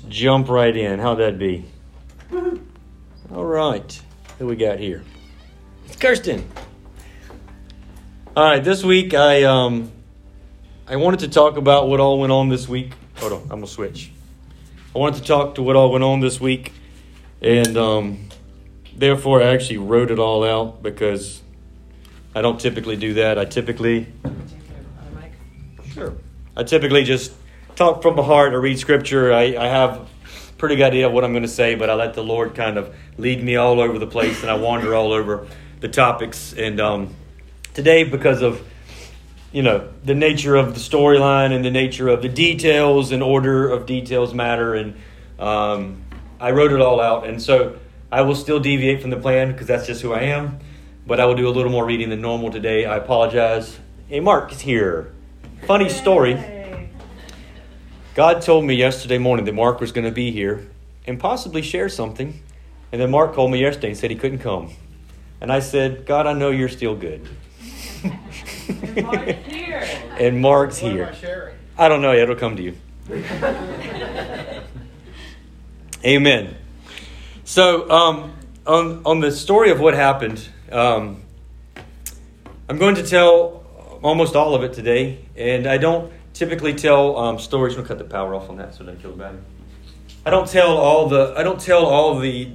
[0.00, 0.98] just jump right in.
[0.98, 1.64] How'd that be?
[3.32, 4.02] All right.
[4.38, 5.02] Who we got here?
[5.86, 6.48] It's Kirsten.
[8.36, 9.90] All right, this week I um
[10.86, 12.92] I wanted to talk about what all went on this week.
[13.16, 14.12] Hold on, I'm gonna switch.
[14.94, 16.72] I wanted to talk to what all went on this week,
[17.40, 18.28] and um,
[18.96, 21.40] therefore I actually wrote it all out because
[22.34, 23.38] I don't typically do that.
[23.38, 24.06] I typically
[25.92, 26.14] sure.
[26.56, 27.32] I typically just
[27.80, 29.32] talk from the heart or read scripture.
[29.32, 30.06] I, I have
[30.58, 32.76] pretty good idea of what I'm going to say, but I let the Lord kind
[32.76, 35.46] of lead me all over the place, and I wander all over
[35.80, 36.52] the topics.
[36.52, 37.14] And um,
[37.72, 38.62] today, because of
[39.50, 43.70] you know the nature of the storyline and the nature of the details and order
[43.70, 44.94] of details matter, and
[45.38, 46.02] um,
[46.38, 47.78] I wrote it all out, and so
[48.12, 50.58] I will still deviate from the plan because that's just who I am.
[51.06, 52.84] But I will do a little more reading than normal today.
[52.84, 53.78] I apologize.
[54.06, 55.14] Hey, Mark is here.
[55.66, 56.59] Funny story.
[58.14, 60.66] God told me yesterday morning that Mark was going to be here
[61.06, 62.42] and possibly share something.
[62.90, 64.72] And then Mark called me yesterday and said he couldn't come.
[65.40, 67.28] And I said, God, I know you're still good.
[68.02, 69.88] and Mark's here.
[70.18, 71.54] and Mark's here.
[71.78, 72.24] I, I don't know yet.
[72.24, 72.76] It'll come to you.
[76.04, 76.56] Amen.
[77.44, 78.36] So, um,
[78.66, 81.22] on, on the story of what happened, um,
[82.68, 83.64] I'm going to tell
[84.02, 85.24] almost all of it today.
[85.36, 87.76] And I don't typically tell um, stories.
[87.76, 89.40] Gonna cut the power off on that so it doesn't kill the battery.
[90.24, 92.46] I don't tell all the I don't tell all the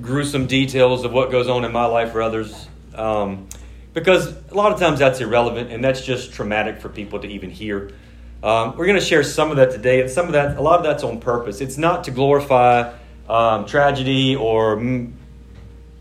[0.00, 3.46] gruesome details of what goes on in my life or others, um,
[3.92, 7.50] because a lot of times that's irrelevant and that's just traumatic for people to even
[7.50, 7.92] hear.
[8.42, 10.78] Um, we're going to share some of that today, and some of that, a lot
[10.78, 11.60] of that's on purpose.
[11.60, 12.92] It's not to glorify
[13.28, 14.78] um, tragedy or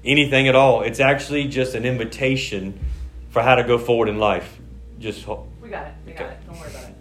[0.03, 0.81] anything at all.
[0.81, 2.80] It's actually just an invitation
[3.30, 4.59] for how to go forward in life.
[5.00, 5.25] Just
[5.61, 5.94] we got it.
[6.06, 6.38] We got it.
[6.45, 6.94] Don't worry about it.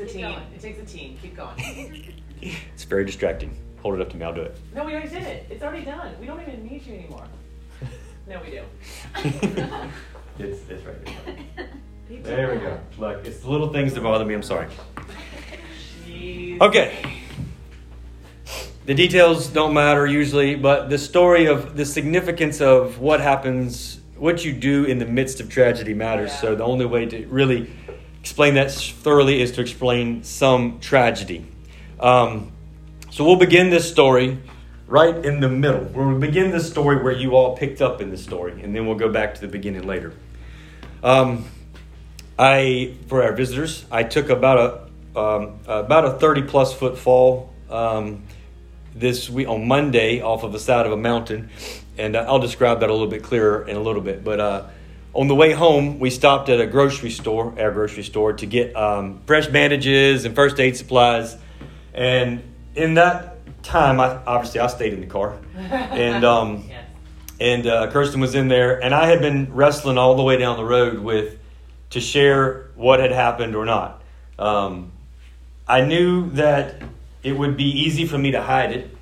[0.00, 0.32] It takes a Keep team.
[0.32, 0.46] Going.
[0.54, 1.18] It takes a team.
[1.20, 2.14] Keep going.
[2.72, 3.56] it's very distracting.
[3.82, 4.24] Hold it up to me.
[4.24, 4.56] I'll do it.
[4.74, 5.46] No, we already did it.
[5.50, 6.14] It's already done.
[6.20, 7.24] We don't even need you anymore.
[8.28, 8.62] no, we do.
[10.38, 11.68] it's, it's right there.
[12.22, 12.80] There we go.
[12.98, 14.34] Look, it's the little things that bother me.
[14.34, 14.68] I'm sorry.
[16.06, 16.60] Jeez.
[16.60, 16.96] Okay.
[18.86, 24.44] The details don't matter usually, but the story of the significance of what happens, what
[24.44, 26.30] you do in the midst of tragedy matters.
[26.30, 26.40] Yeah.
[26.40, 27.70] So the only way to really
[28.28, 31.46] explain that thoroughly is to explain some tragedy.
[31.98, 32.52] Um,
[33.10, 34.36] so we'll begin this story
[34.86, 35.84] right in the middle.
[35.94, 38.98] We'll begin this story where you all picked up in the story, and then we'll
[38.98, 40.12] go back to the beginning later.
[41.02, 41.46] Um,
[42.38, 47.50] I, for our visitors, I took about a um, about a thirty plus foot fall
[47.70, 48.24] um,
[48.94, 51.48] this week on Monday off of the side of a mountain,
[51.96, 54.22] and I'll describe that a little bit clearer in a little bit.
[54.22, 54.66] But uh,
[55.18, 58.76] on the way home, we stopped at a grocery store, our grocery store, to get
[58.76, 61.36] um, fresh bandages and first aid supplies.
[61.92, 62.40] And
[62.76, 66.84] in that time, I, obviously, I stayed in the car, and um, yes.
[67.40, 70.56] and uh, Kirsten was in there, and I had been wrestling all the way down
[70.56, 71.36] the road with
[71.90, 74.00] to share what had happened or not.
[74.38, 74.92] Um,
[75.66, 76.80] I knew that
[77.24, 78.96] it would be easy for me to hide it.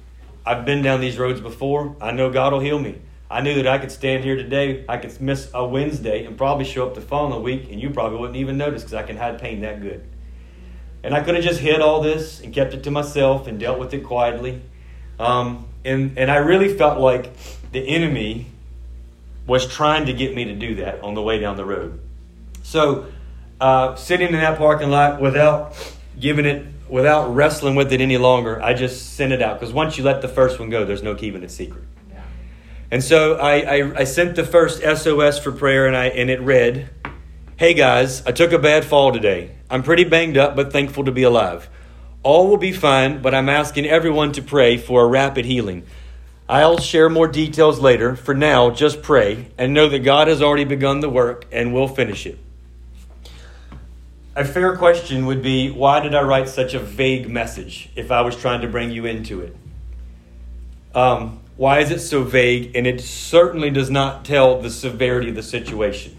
[0.47, 1.95] I've been down these roads before.
[2.01, 3.03] I know God will heal me.
[3.31, 6.65] I knew that I could stand here today, I could miss a Wednesday and probably
[6.65, 9.41] show up the following week, and you probably wouldn't even notice because I can hide
[9.41, 10.07] pain that good.
[11.03, 13.79] And I could have just hid all this and kept it to myself and dealt
[13.79, 14.63] with it quietly.
[15.19, 17.33] Um, and, and I really felt like
[17.73, 18.47] the enemy
[19.47, 22.01] was trying to get me to do that on the way down the road.
[22.63, 23.07] So,
[23.61, 25.75] uh, sitting in that parking lot without
[26.19, 29.59] giving it, without wrestling with it any longer, I just sent it out.
[29.59, 31.85] Because once you let the first one go, there's no keeping it secret.
[32.91, 36.41] And so I, I, I, sent the first SOS for prayer, and, I, and it
[36.41, 36.89] read
[37.57, 39.51] Hey guys, I took a bad fall today.
[39.71, 41.69] I'm pretty banged up, but thankful to be alive.
[42.23, 45.85] All will be fine, but I'm asking everyone to pray for a rapid healing.
[46.49, 48.15] I'll share more details later.
[48.15, 51.89] For now, just pray and know that God has already begun the work and will
[51.89, 52.39] finish it.
[54.37, 58.21] A fair question would be why did I write such a vague message if I
[58.21, 59.57] was trying to bring you into it?
[60.95, 62.77] Um, why is it so vague?
[62.77, 66.17] And it certainly does not tell the severity of the situation.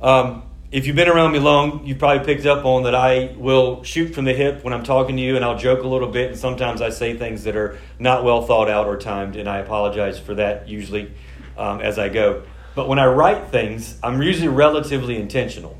[0.00, 3.82] Um, if you've been around me long, you've probably picked up on that I will
[3.82, 6.30] shoot from the hip when I'm talking to you, and I'll joke a little bit,
[6.30, 9.58] and sometimes I say things that are not well thought out or timed, and I
[9.58, 11.10] apologize for that usually
[11.56, 12.42] um, as I go.
[12.74, 15.76] But when I write things, I'm usually relatively intentional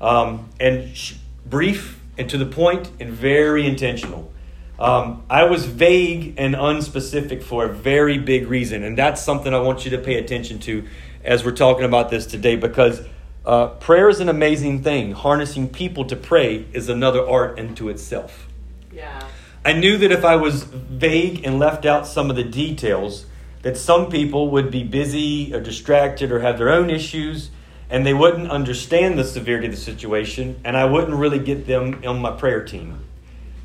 [0.00, 1.14] um, and sh-
[1.46, 4.32] brief and to the point and very intentional.
[4.78, 9.60] Um, I was vague and unspecific for a very big reason, and that's something I
[9.60, 10.84] want you to pay attention to
[11.24, 13.02] as we're talking about this today because
[13.44, 15.12] uh, prayer is an amazing thing.
[15.12, 18.48] Harnessing people to pray is another art unto itself.
[18.92, 19.26] Yeah.
[19.64, 23.26] I knew that if I was vague and left out some of the details,
[23.62, 27.50] that some people would be busy or distracted or have their own issues
[27.90, 32.02] and they wouldn't understand the severity of the situation and I wouldn't really get them
[32.06, 33.00] on my prayer team.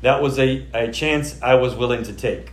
[0.02, 2.52] That was a, a chance I was willing to take.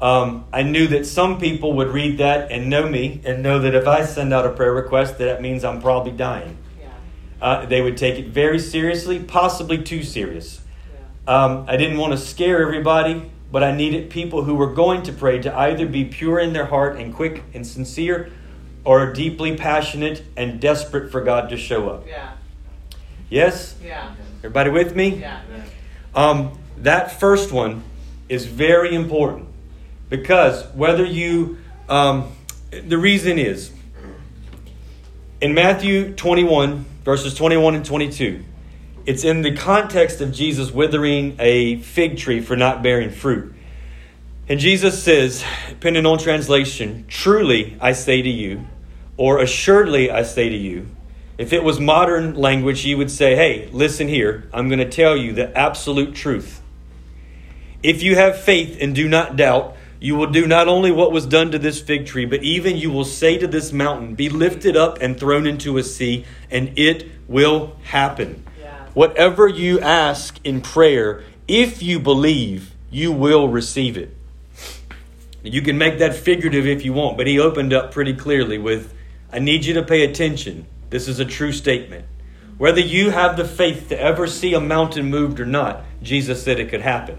[0.00, 3.74] Um, I knew that some people would read that and know me and know that
[3.74, 6.56] if I send out a prayer request, that, that means I'm probably dying.
[6.80, 6.88] Yeah.
[7.42, 10.60] Uh, they would take it very seriously, possibly too serious.
[11.26, 11.44] Yeah.
[11.44, 15.12] Um, I didn't want to scare everybody, but I needed people who were going to
[15.12, 18.30] pray to either be pure in their heart and quick and sincere,
[18.84, 22.06] or deeply passionate and desperate for God to show up.
[22.06, 22.34] Yeah.
[23.28, 23.74] Yes?
[23.82, 24.14] Yeah.
[24.38, 25.16] Everybody with me?
[25.16, 25.40] Yeah.
[26.14, 27.82] Um, that first one
[28.28, 29.48] is very important
[30.08, 31.58] because whether you,
[31.88, 32.32] um,
[32.70, 33.72] the reason is
[35.40, 38.44] in Matthew 21, verses 21 and 22,
[39.06, 43.54] it's in the context of Jesus withering a fig tree for not bearing fruit.
[44.48, 48.66] And Jesus says, depending on translation, truly I say to you,
[49.16, 50.88] or assuredly I say to you,
[51.38, 55.16] if it was modern language, you would say, hey, listen here, I'm going to tell
[55.16, 56.60] you the absolute truth.
[57.82, 61.26] If you have faith and do not doubt, you will do not only what was
[61.26, 64.76] done to this fig tree, but even you will say to this mountain, Be lifted
[64.76, 68.44] up and thrown into a sea, and it will happen.
[68.60, 68.86] Yeah.
[68.94, 74.14] Whatever you ask in prayer, if you believe, you will receive it.
[75.42, 78.92] You can make that figurative if you want, but he opened up pretty clearly with
[79.32, 80.66] I need you to pay attention.
[80.90, 82.06] This is a true statement.
[82.56, 86.58] Whether you have the faith to ever see a mountain moved or not, Jesus said
[86.58, 87.18] it could happen.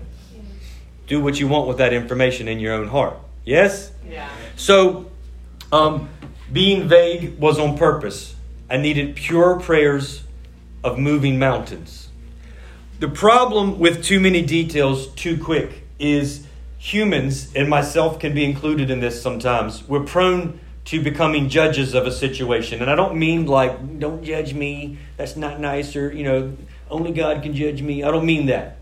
[1.10, 3.18] Do what you want with that information in your own heart.
[3.44, 3.92] Yes?
[4.08, 4.30] Yeah.
[4.56, 5.12] So,
[5.72, 6.08] um,
[6.54, 8.36] being vague was on purpose.
[8.70, 10.24] I needed pure prayers
[10.84, 12.10] of moving mountains.
[13.00, 16.46] The problem with too many details too quick is
[16.78, 22.08] humans, and myself can be included in this sometimes, we're prone to becoming judges of
[22.08, 22.82] a situation.
[22.82, 26.56] And I don't mean like, don't judge me, that's not nice, or, you know,
[26.90, 28.04] only God can judge me.
[28.04, 28.79] I don't mean that.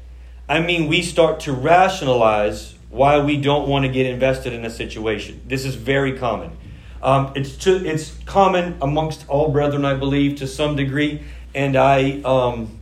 [0.49, 4.69] I mean, we start to rationalize why we don't want to get invested in a
[4.69, 5.41] situation.
[5.45, 6.55] This is very common.
[7.03, 11.21] Um, it's, to, it's common amongst all brethren, I believe, to some degree.
[11.53, 12.79] And I, um,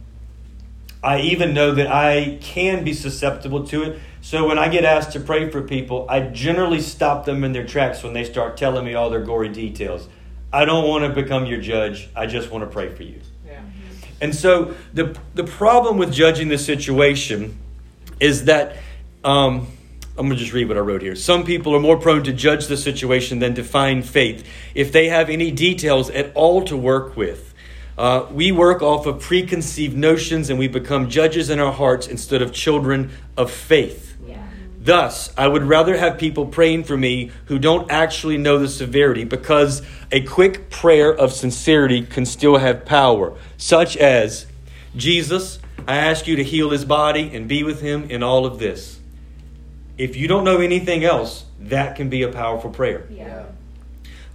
[1.04, 4.00] I even know that I can be susceptible to it.
[4.22, 7.66] So when I get asked to pray for people, I generally stop them in their
[7.66, 10.08] tracks when they start telling me all their gory details.
[10.54, 12.10] I don't want to become your judge.
[12.16, 13.22] I just want to pray for you.
[14.22, 17.58] And so the the problem with judging the situation
[18.20, 18.78] is that
[19.24, 19.68] um,
[20.18, 21.16] I'm going to just read what I wrote here.
[21.16, 25.10] Some people are more prone to judge the situation than to find faith if they
[25.10, 27.54] have any details at all to work with.
[27.98, 32.42] Uh, we work off of preconceived notions and we become judges in our hearts instead
[32.42, 34.15] of children of faith.
[34.86, 34.96] Yeah.
[34.96, 39.24] Thus, I would rather have people praying for me who don't actually know the severity
[39.24, 44.46] because a quick prayer of sincerity can still have power, such as
[44.96, 48.60] Jesus, I ask you to heal his body and be with him in all of
[48.60, 49.00] this.
[49.98, 53.08] If you don't know anything else, that can be a powerful prayer.
[53.10, 53.46] Yeah.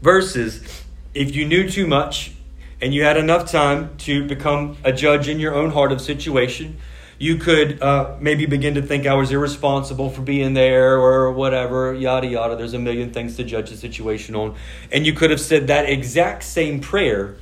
[0.03, 2.33] Versus, if you knew too much
[2.81, 6.79] and you had enough time to become a judge in your own heart of situation,
[7.21, 11.93] you could uh, maybe begin to think I was irresponsible for being there or whatever,
[11.93, 12.57] yada yada.
[12.57, 14.57] There's a million things to judge the situation on.
[14.91, 17.37] And you could have said that exact same prayer,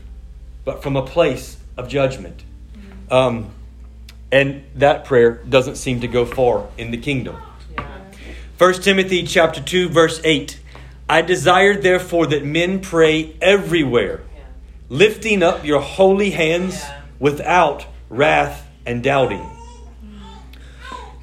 [0.64, 2.42] but from a place of judgment.
[3.08, 3.52] Um,
[4.32, 7.37] and that prayer doesn't seem to go far in the kingdom.
[7.73, 7.87] Yeah.
[8.58, 10.58] 1 Timothy chapter 2 verse 8
[11.08, 14.42] I desire therefore that men pray everywhere Yeah.
[14.88, 17.00] lifting up your holy hands Yeah.
[17.20, 19.47] without wrath and doubting.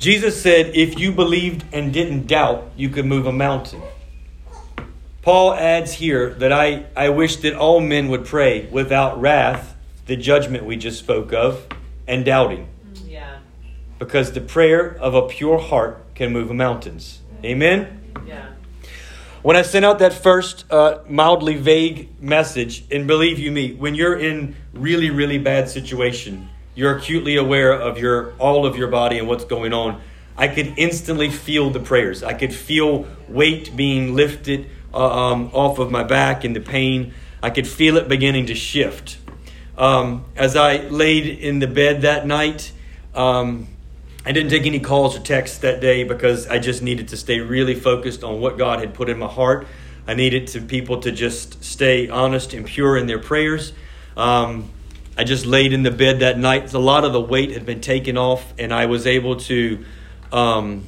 [0.06, 3.82] Jesus said if you believed and didn't doubt, you could move a mountain.
[5.24, 10.16] Paul adds here that I, I wish that all men would pray without wrath, the
[10.16, 11.66] judgment we just spoke of,
[12.08, 12.68] and doubting
[13.04, 13.40] Yeah.
[13.98, 17.22] because the prayer of a pure heart can move mountains.
[17.44, 18.14] Amen?
[18.28, 18.50] Yeah.
[19.42, 23.96] When I sent out that first uh, mildly vague message, and believe you me, when
[23.96, 29.18] you're in really, really bad situation, you're acutely aware of your all of your body
[29.18, 30.02] and what's going on.
[30.38, 32.22] I could instantly feel the prayers.
[32.22, 37.14] I could feel weight being lifted uh, um, off of my back and the pain.
[37.42, 39.18] I could feel it beginning to shift.
[39.78, 42.72] Um, as I laid in the bed that night,
[43.14, 43.68] um,
[44.26, 47.40] I didn't take any calls or texts that day because I just needed to stay
[47.40, 49.68] really focused on what God had put in my heart.
[50.08, 53.74] I needed to people to just stay honest and pure in their prayers.
[54.18, 54.70] Um,
[55.18, 56.74] I just laid in the bed that night.
[56.74, 59.86] A lot of the weight had been taken off, and I was able to
[60.32, 60.86] um,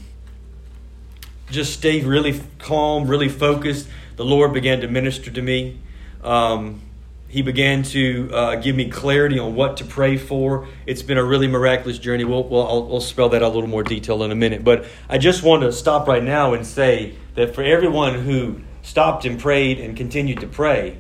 [1.49, 5.79] just stay really calm, really focused, the Lord began to minister to me.
[6.23, 6.81] Um,
[7.29, 10.67] he began to uh, give me clarity on what to pray for.
[10.85, 12.23] It's been a really miraculous journey.
[12.23, 14.63] We'll, we'll, I'll, I'll spell that out a little more detail in a minute.
[14.63, 19.25] But I just want to stop right now and say that for everyone who stopped
[19.25, 20.97] and prayed and continued to pray,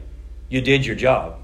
[0.49, 1.43] you did your job.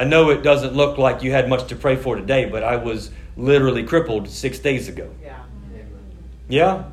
[0.00, 0.06] Yeah.
[0.06, 2.76] I know it doesn't look like you had much to pray for today, but I
[2.76, 5.10] was literally crippled six days ago.
[5.22, 5.42] Yeah.
[6.48, 6.84] Yeah?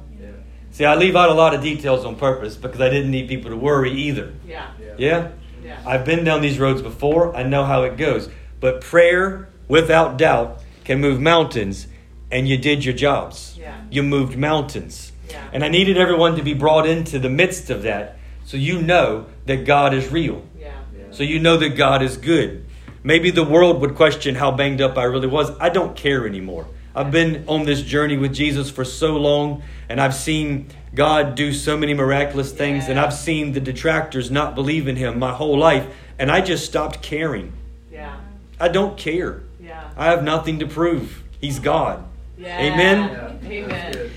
[0.72, 3.50] See, I leave out a lot of details on purpose because I didn't need people
[3.50, 4.34] to worry either.
[4.46, 4.70] Yeah.
[4.98, 5.32] Yeah?
[5.64, 5.82] Yeah.
[5.86, 7.36] I've been down these roads before.
[7.36, 8.30] I know how it goes.
[8.60, 11.88] But prayer, without doubt, can move mountains,
[12.30, 13.58] and you did your jobs.
[13.58, 13.82] Yeah.
[13.90, 15.12] You moved mountains.
[15.30, 15.50] Yeah.
[15.52, 19.26] And I needed everyone to be brought into the midst of that so you know
[19.46, 20.46] that God is real.
[20.60, 20.74] Yeah.
[21.12, 22.67] So you know that God is good.
[23.04, 25.52] Maybe the world would question how banged up I really was.
[25.60, 26.68] I don't care anymore.
[26.96, 31.54] I've been on this journey with Jesus for so long, and I've seen God do
[31.54, 35.58] so many miraculous things, and I've seen the detractors not believe in Him my whole
[35.58, 35.86] life,
[36.18, 37.54] and I just stopped caring.
[37.92, 38.18] Yeah.
[38.60, 39.44] I don't care.
[39.62, 39.92] Yeah.
[39.96, 41.24] I have nothing to prove.
[41.40, 42.04] He's God.
[42.36, 42.60] Yeah.
[42.60, 43.40] Amen?
[43.46, 44.12] Amen.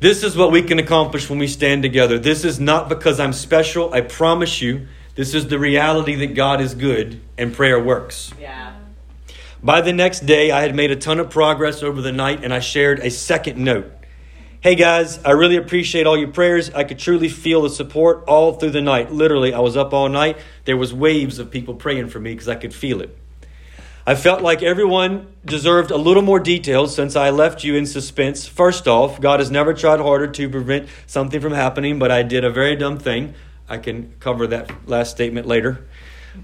[0.00, 2.18] This is what we can accomplish when we stand together.
[2.18, 3.92] This is not because I'm special.
[3.92, 8.32] I promise you, this is the reality that God is good and prayer works.
[8.40, 8.74] Yeah.
[9.62, 12.52] By the next day, I had made a ton of progress over the night and
[12.52, 13.90] I shared a second note.
[14.60, 16.70] Hey guys, I really appreciate all your prayers.
[16.70, 19.12] I could truly feel the support all through the night.
[19.12, 20.38] Literally, I was up all night.
[20.64, 23.16] There was waves of people praying for me because I could feel it.
[24.06, 28.46] I felt like everyone deserved a little more detail since I left you in suspense.
[28.46, 32.44] First off, God has never tried harder to prevent something from happening, but I did
[32.44, 33.34] a very dumb thing.
[33.68, 35.86] I can cover that last statement later.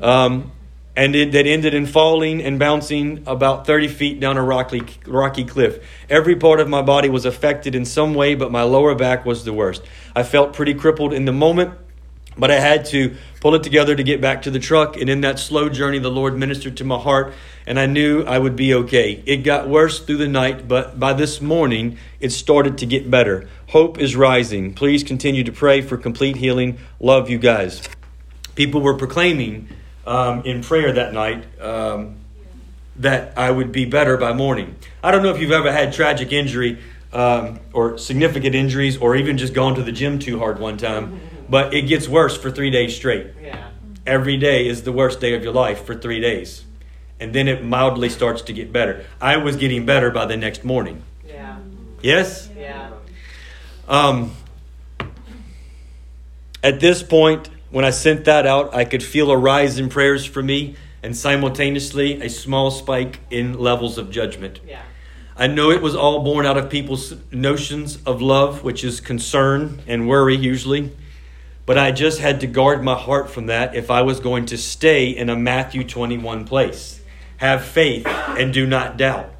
[0.00, 0.52] Um,
[0.96, 5.44] and it, that ended in falling and bouncing about 30 feet down a rocky, rocky
[5.44, 5.84] cliff.
[6.08, 9.44] Every part of my body was affected in some way, but my lower back was
[9.44, 9.82] the worst.
[10.14, 11.72] I felt pretty crippled in the moment,
[12.40, 14.96] but I had to pull it together to get back to the truck.
[14.96, 17.34] And in that slow journey, the Lord ministered to my heart,
[17.66, 19.22] and I knew I would be okay.
[19.26, 23.48] It got worse through the night, but by this morning, it started to get better.
[23.68, 24.74] Hope is rising.
[24.74, 26.78] Please continue to pray for complete healing.
[26.98, 27.82] Love you guys.
[28.56, 29.68] People were proclaiming
[30.06, 32.16] um, in prayer that night um,
[32.96, 34.74] that I would be better by morning.
[35.02, 36.78] I don't know if you've ever had tragic injury
[37.12, 41.20] um, or significant injuries or even just gone to the gym too hard one time,
[41.50, 43.26] but it gets worse for three days straight.
[43.42, 43.68] Yeah.
[44.06, 46.64] Every day is the worst day of your life for three days.
[47.18, 49.04] And then it mildly starts to get better.
[49.20, 51.02] I was getting better by the next morning.
[51.26, 51.58] Yeah.
[52.00, 52.48] Yes?
[52.56, 52.92] Yeah.
[53.88, 54.32] Um,
[56.62, 60.24] at this point, when I sent that out, I could feel a rise in prayers
[60.24, 64.60] for me and simultaneously a small spike in levels of judgment.
[64.66, 64.82] Yeah.
[65.36, 69.82] I know it was all born out of people's notions of love, which is concern
[69.86, 70.90] and worry usually.
[71.70, 74.58] But I just had to guard my heart from that if I was going to
[74.58, 77.00] stay in a Matthew 21 place.
[77.36, 79.30] Have faith and do not doubt.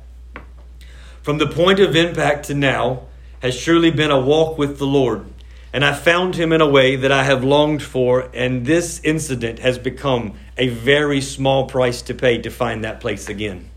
[1.23, 3.09] From the point of impact to now
[3.43, 5.27] has truly been a walk with the Lord.
[5.73, 9.59] And I found him in a way that I have longed for, and this incident
[9.59, 13.69] has become a very small price to pay to find that place again.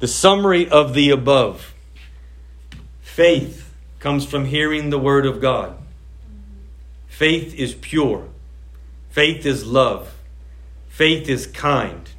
[0.00, 1.72] The summary of the above
[3.00, 5.84] faith comes from hearing the Word of God.
[7.16, 8.28] Faith is pure.
[9.08, 10.12] Faith is love.
[10.86, 12.10] Faith is kind.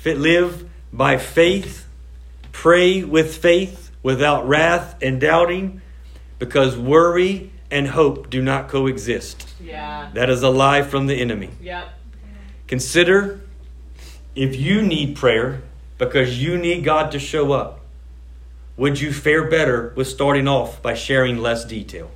[0.00, 1.86] Fit- Live by faith.
[2.50, 5.80] Pray with faith without wrath and doubting
[6.40, 9.48] because worry and hope do not coexist.
[9.62, 10.10] Yeah.
[10.12, 11.50] That is a lie from the enemy.
[11.62, 11.88] Yep.
[12.66, 13.42] Consider
[14.34, 15.62] if you need prayer
[15.98, 17.78] because you need God to show up,
[18.76, 22.10] would you fare better with starting off by sharing less detail?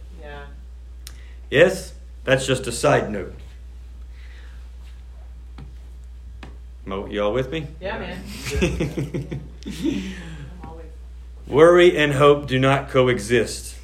[1.51, 1.93] Yes?
[2.25, 3.35] That's just a side note.
[6.85, 7.67] Mo, y'all with me?
[7.81, 9.41] Yeah, man.
[10.65, 10.87] Always.
[11.47, 13.77] Worry and hope do not coexist.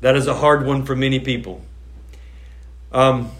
[0.00, 1.62] That is a hard one for many people.
[2.92, 3.30] Um,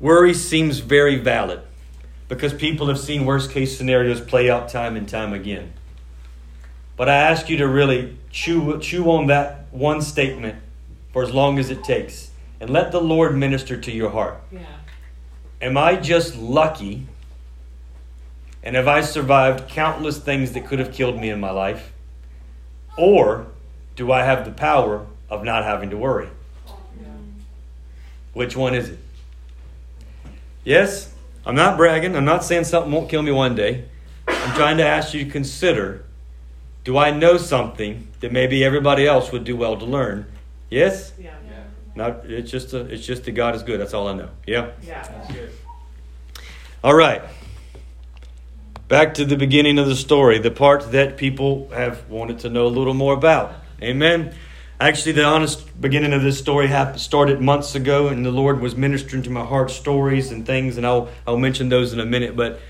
[0.00, 1.62] worry seems very valid
[2.28, 5.72] because people have seen worst case scenarios play out time and time again.
[6.96, 10.62] But I ask you to really chew, chew on that one statement
[11.12, 14.38] for as long as it takes and let the Lord minister to your heart.
[14.52, 14.60] Yeah.
[15.62, 17.06] Am I just lucky?
[18.62, 21.92] And have I survived countless things that could have killed me in my life?
[22.98, 23.46] Or
[23.94, 26.28] do I have the power of not having to worry?
[27.00, 27.06] Yeah.
[28.34, 28.98] Which one is it?
[30.62, 31.10] Yes?
[31.46, 32.14] I'm not bragging.
[32.14, 33.86] I'm not saying something won't kill me one day.
[34.28, 36.05] I'm trying to ask you to consider
[36.86, 40.24] do I know something that maybe everybody else would do well to learn?
[40.70, 41.12] Yes?
[41.18, 41.34] Yeah.
[41.50, 41.64] Yeah.
[41.96, 43.80] Not, it's just a, it's just that God is good.
[43.80, 44.28] That's all I know.
[44.46, 44.70] Yeah.
[44.84, 45.02] Yeah.
[45.02, 45.50] That's good.
[46.84, 47.22] All right.
[48.86, 52.68] Back to the beginning of the story, the part that people have wanted to know
[52.68, 53.52] a little more about.
[53.82, 54.32] Amen.
[54.78, 58.76] Actually, the honest beginning of this story happened, started months ago, and the Lord was
[58.76, 62.36] ministering to my heart stories and things, and I'll, I'll mention those in a minute.
[62.36, 62.60] But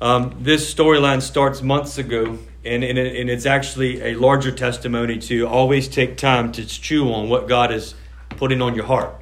[0.00, 5.18] um, this storyline starts months ago, and, and, it, and it's actually a larger testimony
[5.18, 7.94] to always take time to chew on what God is
[8.30, 9.14] putting on your heart.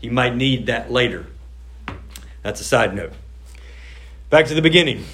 [0.00, 1.26] You might need that later.
[2.42, 3.12] That's a side note.
[4.30, 5.04] Back to the beginning.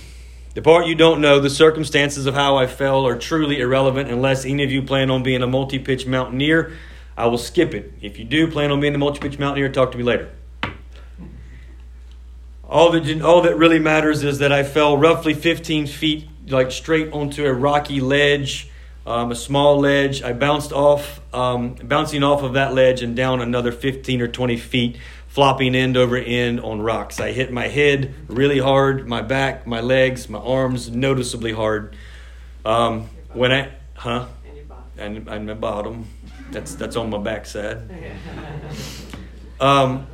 [0.55, 4.45] The part you don't know, the circumstances of how I fell are truly irrelevant unless
[4.45, 6.73] any of you plan on being a multi pitch mountaineer.
[7.17, 7.93] I will skip it.
[8.01, 10.31] If you do plan on being a multi pitch mountaineer, talk to me later.
[12.69, 17.13] All that, all that really matters is that I fell roughly 15 feet, like straight
[17.13, 18.71] onto a rocky ledge,
[19.07, 20.23] um, a small ledge.
[20.23, 24.57] I bounced off, um, bouncing off of that ledge and down another 15 or 20
[24.57, 24.97] feet
[25.29, 27.21] flopping end over end on rocks.
[27.21, 31.95] I hit my head really hard, my back, my legs, my arms noticeably hard.
[32.65, 34.27] Um, when I, huh?
[34.45, 34.67] And your.
[34.97, 36.07] And, and my bottom.
[36.51, 37.89] That's that's on my backside.
[39.61, 40.07] Um,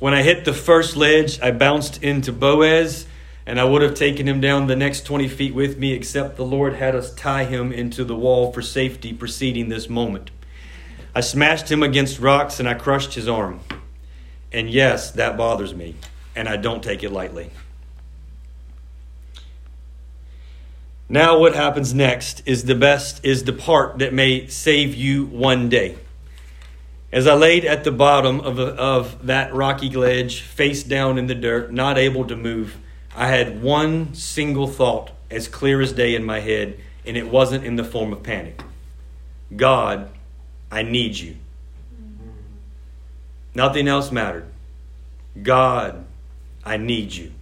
[0.00, 3.06] when I hit the first ledge, I bounced into Boaz,
[3.46, 6.44] and I would have taken him down the next 20 feet with me, except the
[6.44, 10.30] Lord had us tie him into the wall for safety preceding this moment.
[11.14, 13.60] I smashed him against rocks and I crushed his arm.
[14.52, 15.94] And yes, that bothers me,
[16.34, 17.50] and I don't take it lightly.
[21.08, 25.68] Now, what happens next is the best, is the part that may save you one
[25.68, 25.96] day.
[27.12, 31.34] As I laid at the bottom of, of that rocky ledge, face down in the
[31.34, 32.76] dirt, not able to move,
[33.14, 37.64] I had one single thought as clear as day in my head, and it wasn't
[37.64, 38.62] in the form of panic
[39.54, 40.10] God,
[40.70, 41.36] I need you.
[43.54, 44.46] Nothing else mattered.
[45.42, 46.04] God,
[46.64, 47.32] I need you.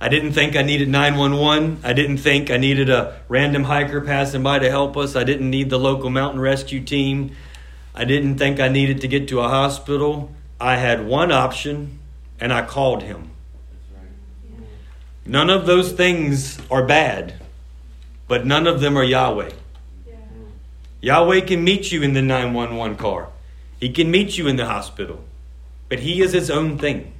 [0.00, 1.80] I didn't think I needed 911.
[1.82, 5.16] I didn't think I needed a random hiker passing by to help us.
[5.16, 7.34] I didn't need the local mountain rescue team.
[7.94, 10.30] I didn't think I needed to get to a hospital.
[10.60, 11.98] I had one option,
[12.38, 13.27] and I called him.
[15.28, 17.34] None of those things are bad,
[18.28, 19.50] but none of them are Yahweh.
[21.02, 23.28] Yahweh can meet you in the 911 car.
[23.78, 25.22] He can meet you in the hospital,
[25.90, 27.12] but He is His own thing.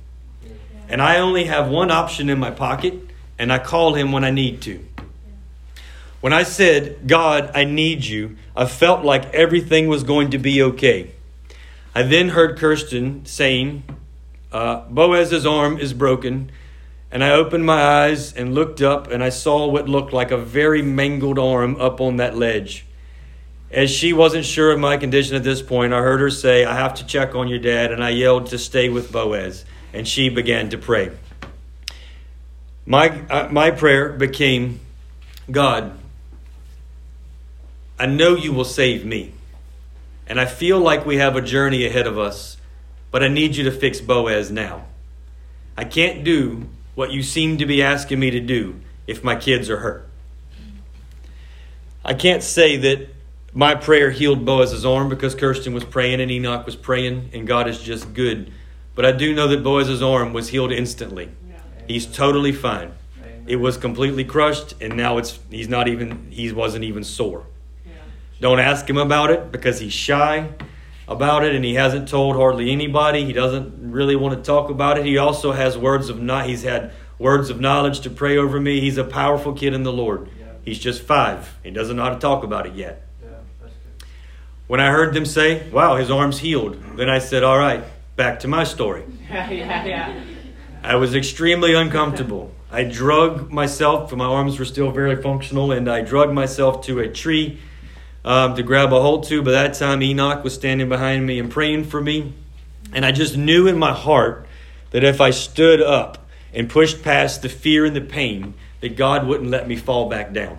[0.88, 2.94] And I only have one option in my pocket,
[3.38, 4.82] and I call Him when I need to.
[6.22, 10.62] When I said, God, I need you, I felt like everything was going to be
[10.62, 11.12] okay.
[11.94, 13.82] I then heard Kirsten saying,
[14.50, 16.50] uh, Boaz's arm is broken.
[17.10, 20.36] And I opened my eyes and looked up, and I saw what looked like a
[20.36, 22.84] very mangled arm up on that ledge.
[23.70, 26.74] As she wasn't sure of my condition at this point, I heard her say, I
[26.74, 30.28] have to check on your dad, and I yelled to stay with Boaz, and she
[30.28, 31.10] began to pray.
[32.84, 34.80] My, uh, my prayer became,
[35.50, 35.98] God,
[37.98, 39.32] I know you will save me,
[40.26, 42.58] and I feel like we have a journey ahead of us,
[43.10, 44.84] but I need you to fix Boaz now.
[45.76, 48.74] I can't do what you seem to be asking me to do
[49.06, 50.08] if my kids are hurt.
[52.04, 53.14] I can't say that
[53.54, 57.68] my prayer healed Boaz's arm because Kirsten was praying and Enoch was praying, and God
[57.68, 58.50] is just good.
[58.96, 61.30] But I do know that Boaz's arm was healed instantly.
[61.86, 62.90] He's totally fine.
[63.46, 67.46] It was completely crushed, and now it's he's not even he wasn't even sore.
[68.40, 70.48] Don't ask him about it because he's shy
[71.08, 73.24] about it and he hasn't told hardly anybody.
[73.24, 75.06] He doesn't really want to talk about it.
[75.06, 78.80] He also has words of not he's had words of knowledge to pray over me.
[78.80, 80.28] He's a powerful kid in the Lord.
[80.64, 81.56] He's just 5.
[81.64, 83.04] He doesn't know how to talk about it yet.
[84.66, 87.82] When I heard them say, "Wow, his arm's healed." Then I said, "All right,
[88.16, 90.20] back to my story." Yeah, yeah, yeah.
[90.82, 92.52] I was extremely uncomfortable.
[92.70, 97.08] I drug myself, my arms were still very functional, and I drug myself to a
[97.08, 97.58] tree
[98.28, 99.42] um, to grab a hold to.
[99.42, 102.34] By that time, Enoch was standing behind me and praying for me.
[102.92, 104.46] And I just knew in my heart
[104.90, 109.26] that if I stood up and pushed past the fear and the pain, that God
[109.26, 110.58] wouldn't let me fall back down.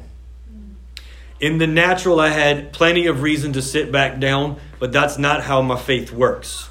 [1.40, 5.44] In the natural, I had plenty of reason to sit back down, but that's not
[5.44, 6.70] how my faith works.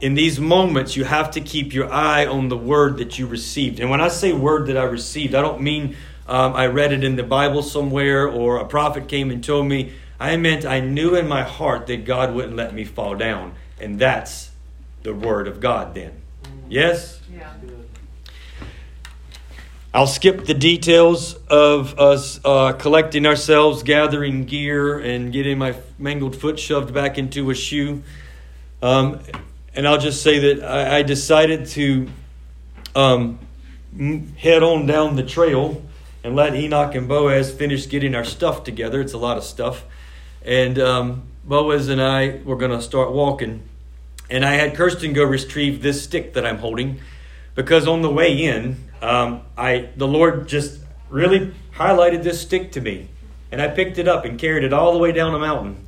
[0.00, 3.78] In these moments, you have to keep your eye on the word that you received.
[3.78, 5.94] And when I say word that I received, I don't mean
[6.26, 9.92] um, I read it in the Bible somewhere or a prophet came and told me.
[10.22, 13.56] I meant I knew in my heart that God wouldn't let me fall down.
[13.80, 14.52] And that's
[15.02, 16.12] the word of God then.
[16.68, 17.20] Yes?
[17.28, 17.52] Yeah.
[19.92, 26.36] I'll skip the details of us uh, collecting ourselves, gathering gear, and getting my mangled
[26.36, 28.04] foot shoved back into a shoe.
[28.80, 29.18] Um,
[29.74, 32.08] and I'll just say that I, I decided to
[32.94, 33.40] um,
[34.36, 35.82] head on down the trail
[36.22, 39.00] and let Enoch and Boaz finish getting our stuff together.
[39.00, 39.84] It's a lot of stuff.
[40.44, 43.62] And um, Boaz and I were going to start walking.
[44.30, 47.00] And I had Kirsten go retrieve this stick that I'm holding
[47.54, 52.80] because on the way in, um, I the Lord just really highlighted this stick to
[52.80, 53.08] me,
[53.50, 55.86] and I picked it up and carried it all the way down the mountain.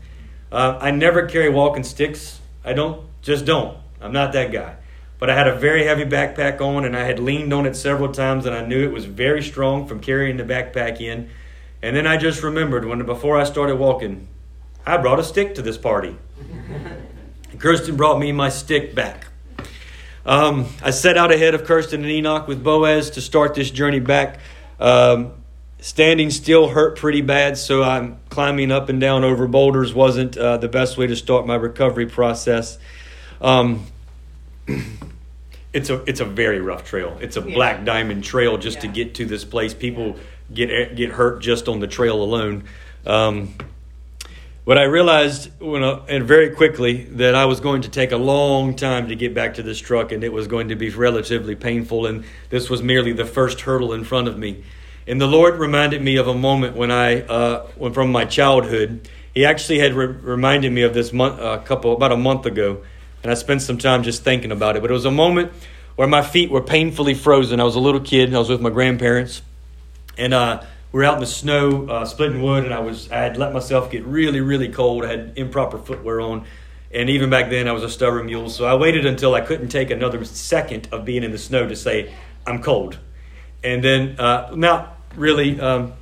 [0.52, 2.40] Uh, I never carry walking sticks.
[2.64, 3.78] I don't, just don't.
[4.00, 4.76] I'm not that guy.
[5.18, 8.12] But I had a very heavy backpack on, and I had leaned on it several
[8.12, 11.30] times, and I knew it was very strong from carrying the backpack in.
[11.82, 14.28] And then I just remembered when before I started walking,
[14.86, 16.16] I brought a stick to this party.
[17.58, 19.28] Kirsten brought me my stick back.
[20.26, 24.00] Um, I set out ahead of Kirsten and Enoch with Boaz to start this journey
[24.00, 24.40] back.
[24.80, 25.32] Um,
[25.80, 30.56] standing still hurt pretty bad, so I'm climbing up and down over boulders wasn't uh,
[30.56, 32.78] the best way to start my recovery process.
[33.40, 33.86] Um,
[35.72, 37.18] it's a it's a very rough trail.
[37.20, 37.54] It's a yeah.
[37.54, 38.82] black diamond trail just yeah.
[38.82, 39.74] to get to this place.
[39.74, 40.16] People
[40.52, 42.64] get get hurt just on the trail alone.
[43.04, 43.54] Um,
[44.64, 48.16] but I realized when I, and very quickly that I was going to take a
[48.16, 51.54] long time to get back to this truck, and it was going to be relatively
[51.54, 52.06] painful.
[52.06, 54.64] And this was merely the first hurdle in front of me.
[55.06, 59.06] And the Lord reminded me of a moment when I, uh, when from my childhood,
[59.34, 62.46] He actually had re- reminded me of this month, a uh, couple about a month
[62.46, 62.82] ago,
[63.22, 64.80] and I spent some time just thinking about it.
[64.80, 65.52] But it was a moment
[65.96, 67.60] where my feet were painfully frozen.
[67.60, 69.42] I was a little kid, and I was with my grandparents,
[70.16, 70.62] and uh,
[70.94, 73.52] we were out in the snow uh, splitting wood, and I was I had let
[73.52, 75.04] myself get really really cold.
[75.04, 76.46] I had improper footwear on,
[76.92, 78.48] and even back then I was a stubborn mule.
[78.48, 81.74] So I waited until I couldn't take another second of being in the snow to
[81.74, 82.14] say
[82.46, 83.00] I'm cold,
[83.64, 85.94] and then uh, not really um,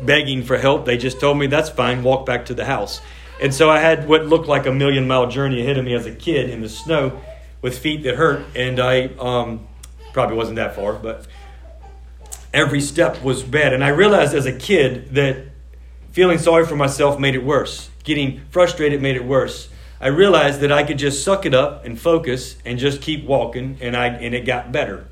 [0.00, 0.84] begging for help.
[0.84, 2.04] They just told me that's fine.
[2.04, 3.00] Walk back to the house.
[3.42, 6.06] And so I had what looked like a million mile journey ahead of me as
[6.06, 7.20] a kid in the snow
[7.60, 9.66] with feet that hurt, and I um,
[10.12, 11.26] probably wasn't that far, but
[12.52, 13.72] every step was bad.
[13.72, 15.46] And I realized as a kid that
[16.12, 17.90] feeling sorry for myself made it worse.
[18.04, 19.68] Getting frustrated made it worse.
[20.00, 23.76] I realized that I could just suck it up and focus and just keep walking,
[23.82, 25.06] and I and it got better.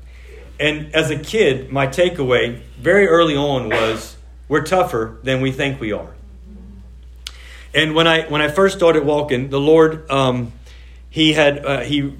[0.59, 5.79] And as a kid, my takeaway very early on was we're tougher than we think
[5.79, 6.09] we are.
[7.73, 10.53] And when I when I first started walking, the Lord um,
[11.09, 12.15] he had uh, he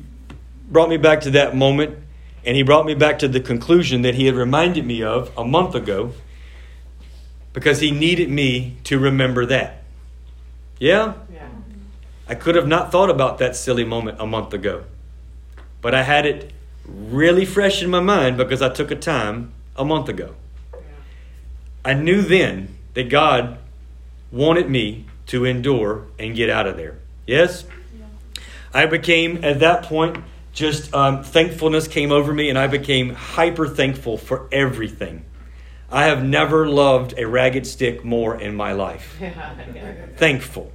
[0.70, 1.98] brought me back to that moment
[2.46, 5.44] and he brought me back to the conclusion that he had reminded me of a
[5.44, 6.14] month ago
[7.54, 9.84] because he needed me to remember that.
[10.80, 11.14] Yeah?
[11.32, 11.48] yeah?
[12.28, 14.84] I could have not thought about that silly moment a month ago.
[15.82, 16.52] But I had it
[16.86, 20.36] really fresh in my mind because I took a time a month ago.
[20.74, 20.80] Yeah.
[21.86, 23.58] I knew then that God
[24.32, 26.98] wanted me to endure and get out of there.
[27.26, 27.66] Yes?
[27.98, 28.06] Yeah.
[28.74, 30.18] I became, at that point,
[30.60, 35.24] just um, thankfulness came over me, and I became hyper thankful for everything.
[35.92, 39.20] I have never loved a ragged stick more in my life.
[40.18, 40.72] Thankful.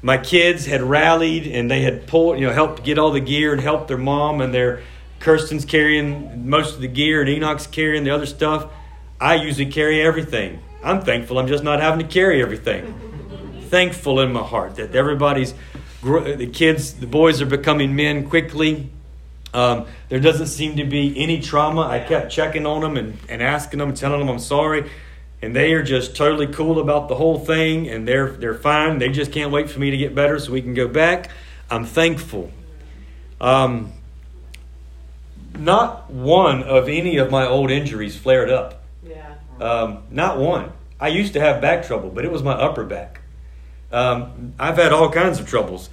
[0.00, 3.52] My kids had rallied and they had pulled, you know, helped get all the gear
[3.52, 4.82] and helped their mom and their
[5.20, 8.72] Kirsten's carrying most of the gear and Enoch's carrying the other stuff.
[9.20, 10.60] I usually carry everything.
[10.82, 12.98] I'm thankful I'm just not having to carry everything.
[13.68, 15.54] Thankful in my heart that everybody's
[16.02, 18.90] the kids, the boys are becoming men quickly.
[19.54, 21.82] Um, there doesn't seem to be any trauma.
[21.82, 24.90] I kept checking on them and, and asking them, telling them I'm sorry.
[25.40, 28.98] And they are just totally cool about the whole thing and they're, they're fine.
[28.98, 31.30] They just can't wait for me to get better so we can go back.
[31.70, 32.50] I'm thankful.
[33.40, 33.92] Um,
[35.58, 38.82] not one of any of my old injuries flared up.
[39.04, 39.34] Yeah.
[39.60, 40.72] Um, not one.
[41.00, 43.21] I used to have back trouble, but it was my upper back.
[43.92, 45.90] Um, I've had all kinds of troubles.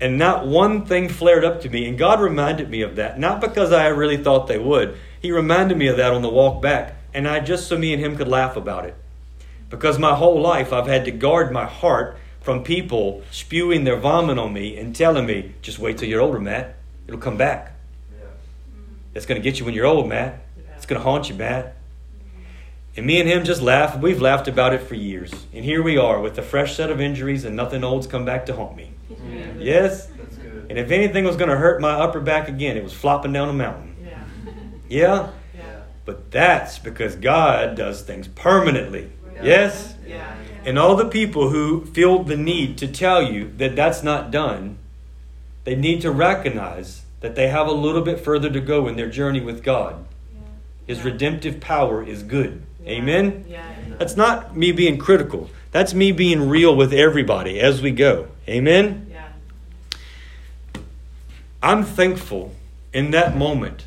[0.00, 1.88] And not one thing flared up to me.
[1.88, 3.18] And God reminded me of that.
[3.18, 4.96] Not because I really thought they would.
[5.20, 6.94] He reminded me of that on the walk back.
[7.12, 8.94] And I just so me and him could laugh about it.
[9.70, 14.38] Because my whole life I've had to guard my heart from people spewing their vomit
[14.38, 16.76] on me and telling me, just wait till you're older, Matt.
[17.06, 17.72] It'll come back.
[18.12, 18.26] Yeah.
[19.14, 20.40] It's going to get you when you're old, Matt.
[20.76, 21.74] It's going to haunt you, Matt.
[22.98, 23.96] And me and him just laugh.
[23.96, 25.32] We've laughed about it for years.
[25.54, 28.46] And here we are with a fresh set of injuries, and nothing old's come back
[28.46, 28.90] to haunt me.
[29.08, 29.52] Yeah.
[29.56, 30.10] Yes?
[30.68, 33.50] And if anything was going to hurt my upper back again, it was flopping down
[33.50, 33.94] a mountain.
[34.02, 34.24] Yeah?
[34.88, 35.30] yeah?
[35.56, 35.82] yeah.
[36.06, 39.12] But that's because God does things permanently.
[39.40, 39.94] Yes?
[40.04, 40.34] Yeah.
[40.64, 44.76] And all the people who feel the need to tell you that that's not done,
[45.62, 49.08] they need to recognize that they have a little bit further to go in their
[49.08, 50.04] journey with God.
[50.88, 52.62] His redemptive power is good.
[52.86, 53.44] Amen?
[53.46, 53.62] Yeah.
[53.98, 55.50] That's not me being critical.
[55.70, 58.28] That's me being real with everybody as we go.
[58.48, 59.10] Amen?
[59.10, 60.80] Yeah.
[61.62, 62.52] I'm thankful
[62.94, 63.84] in that moment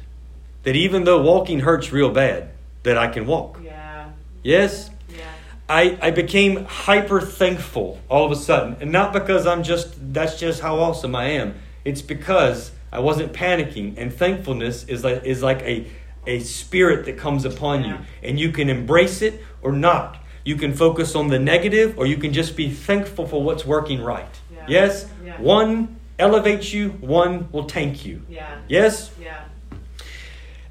[0.62, 2.50] that even though walking hurts real bad,
[2.84, 3.60] that I can walk.
[3.64, 4.10] Yeah.
[4.44, 4.92] Yes?
[5.10, 5.26] Yeah.
[5.68, 8.78] I, I became hyper thankful all of a sudden.
[8.80, 11.56] And not because I'm just, that's just how awesome I am.
[11.84, 13.96] It's because I wasn't panicking.
[13.98, 15.88] And thankfulness is like, is like a,
[16.28, 17.98] a spirit that comes upon you.
[18.24, 20.18] And you can embrace it or not.
[20.44, 24.02] You can focus on the negative or you can just be thankful for what's working
[24.02, 24.40] right.
[24.54, 24.66] Yeah.
[24.68, 25.08] Yes?
[25.26, 25.40] Yeah.
[25.42, 28.22] One elevates you, one will tank you.
[28.30, 28.60] Yeah.
[28.68, 29.12] Yes?
[29.20, 29.44] Yeah.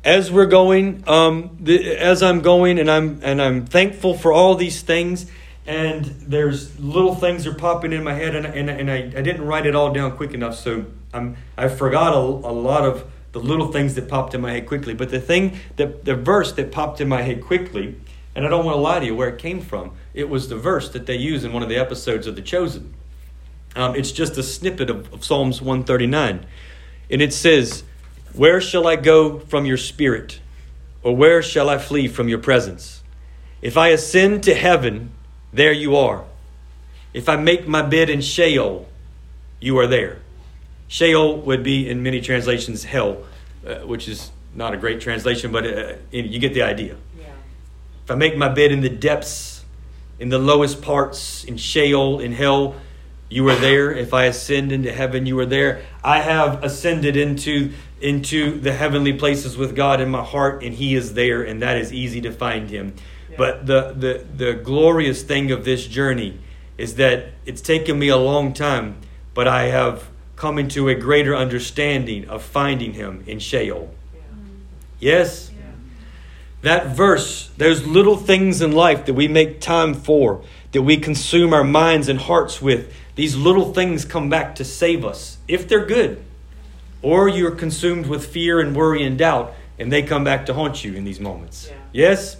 [0.05, 4.55] as we're going, um, the, as I'm going, and I'm and I'm thankful for all
[4.55, 5.27] these things.
[5.67, 9.45] And there's little things are popping in my head, and, and, and I, I didn't
[9.45, 13.41] write it all down quick enough, so I'm I forgot a, a lot of the
[13.41, 14.95] little things that popped in my head quickly.
[14.95, 17.97] But the thing, the the verse that popped in my head quickly,
[18.35, 19.93] and I don't want to lie to you where it came from.
[20.15, 22.95] It was the verse that they use in one of the episodes of The Chosen.
[23.77, 26.47] Um, it's just a snippet of, of Psalms 139,
[27.11, 27.85] and it says.
[28.33, 30.41] Where shall I go from your spirit?
[31.03, 33.03] Or where shall I flee from your presence?
[33.63, 35.11] If I ascend to heaven,
[35.53, 36.25] there you are.
[37.13, 38.89] If I make my bed in Sheol,
[39.61, 40.21] you are there.
[40.91, 43.23] Sheol would be in many translations hell,
[43.65, 46.97] uh, which is not a great translation, but uh, you get the idea.
[47.17, 47.27] Yeah.
[48.05, 49.65] If I make my bed in the depths,
[50.19, 52.75] in the lowest parts, in Sheol, in hell,
[53.29, 53.93] you are there.
[53.93, 55.83] If I ascend into heaven, you are there.
[56.03, 60.97] I have ascended into into the heavenly places with God in my heart, and He
[60.97, 62.97] is there, and that is easy to find Him.
[63.31, 63.37] Yeah.
[63.39, 66.41] But the, the the glorious thing of this journey
[66.77, 68.97] is that it's taken me a long time,
[69.35, 73.95] but I have come into a greater understanding of finding Him in Sheol.
[74.15, 74.21] Yeah.
[74.99, 75.51] Yes?
[75.51, 75.67] Yeah.
[76.63, 81.53] That verse, those little things in life that we make time for, that we consume
[81.53, 85.85] our minds and hearts with, these little things come back to save us if they're
[85.85, 86.25] good.
[87.03, 90.83] Or you're consumed with fear and worry and doubt, and they come back to haunt
[90.83, 91.69] you in these moments.
[91.69, 91.77] Yeah.
[91.93, 92.37] Yes?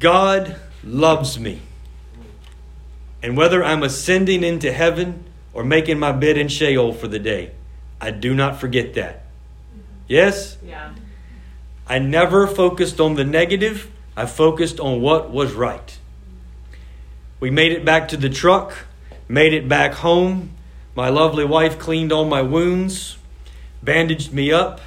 [0.00, 1.60] God loves me.
[3.22, 5.27] And whether I'm ascending into heaven
[5.58, 7.50] or making my bed in Sheol for the day,
[8.00, 9.24] I do not forget that.
[10.06, 10.56] Yes?
[10.64, 10.94] Yeah.
[11.84, 13.90] I never focused on the negative.
[14.16, 15.98] I focused on what was right.
[17.40, 18.86] We made it back to the truck,
[19.26, 20.50] made it back home.
[20.94, 23.18] My lovely wife cleaned all my wounds,
[23.82, 24.80] bandaged me up,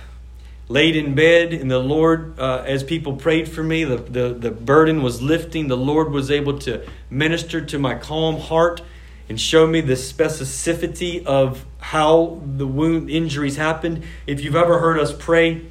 [0.69, 4.51] laid in bed, and the Lord, uh, as people prayed for me, the, the, the
[4.51, 5.67] burden was lifting.
[5.67, 8.81] The Lord was able to minister to my calm heart
[9.31, 14.03] and show me the specificity of how the wound injuries happened.
[14.27, 15.61] If you've ever heard us pray,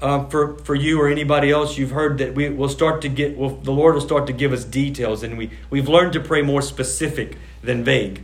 [0.00, 3.36] uh, for for you or anybody else, you've heard that we will start to get.
[3.36, 6.42] Well, the Lord will start to give us details, and we we've learned to pray
[6.42, 8.22] more specific than vague.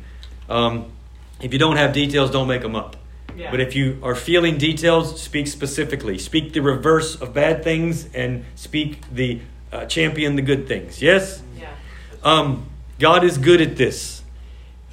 [0.49, 0.93] Um,
[1.41, 2.95] if you don't have details, don't make them up.
[3.37, 3.51] Yeah.
[3.51, 6.19] But if you are feeling details, speak specifically.
[6.19, 9.41] Speak the reverse of bad things, and speak the
[9.73, 11.03] uh, champion the good things.
[11.03, 11.43] Yes.
[11.59, 11.75] Yeah.
[12.23, 12.69] Um,
[13.01, 14.23] God is good at this.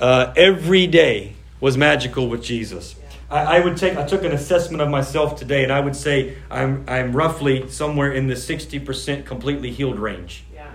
[0.02, 2.96] Uh, every day was magical with Jesus.
[3.30, 3.96] I, I would take.
[3.96, 8.12] I took an assessment of myself today, and I would say I'm I'm roughly somewhere
[8.12, 10.44] in the sixty percent completely healed range.
[10.54, 10.72] Yeah.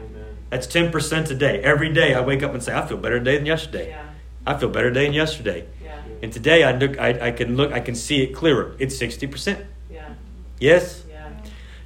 [0.48, 1.60] That's ten percent a day.
[1.60, 3.88] Every day I wake up and say I feel better today than yesterday.
[3.88, 4.04] Yeah.
[4.46, 5.66] I feel better today than yesterday.
[5.82, 6.00] Yeah.
[6.22, 6.96] And today I look.
[6.98, 7.72] I, I can look.
[7.72, 8.76] I can see it clearer.
[8.78, 9.66] It's sixty percent.
[9.90, 10.14] Yeah.
[10.60, 11.02] Yes.
[11.10, 11.32] Yeah.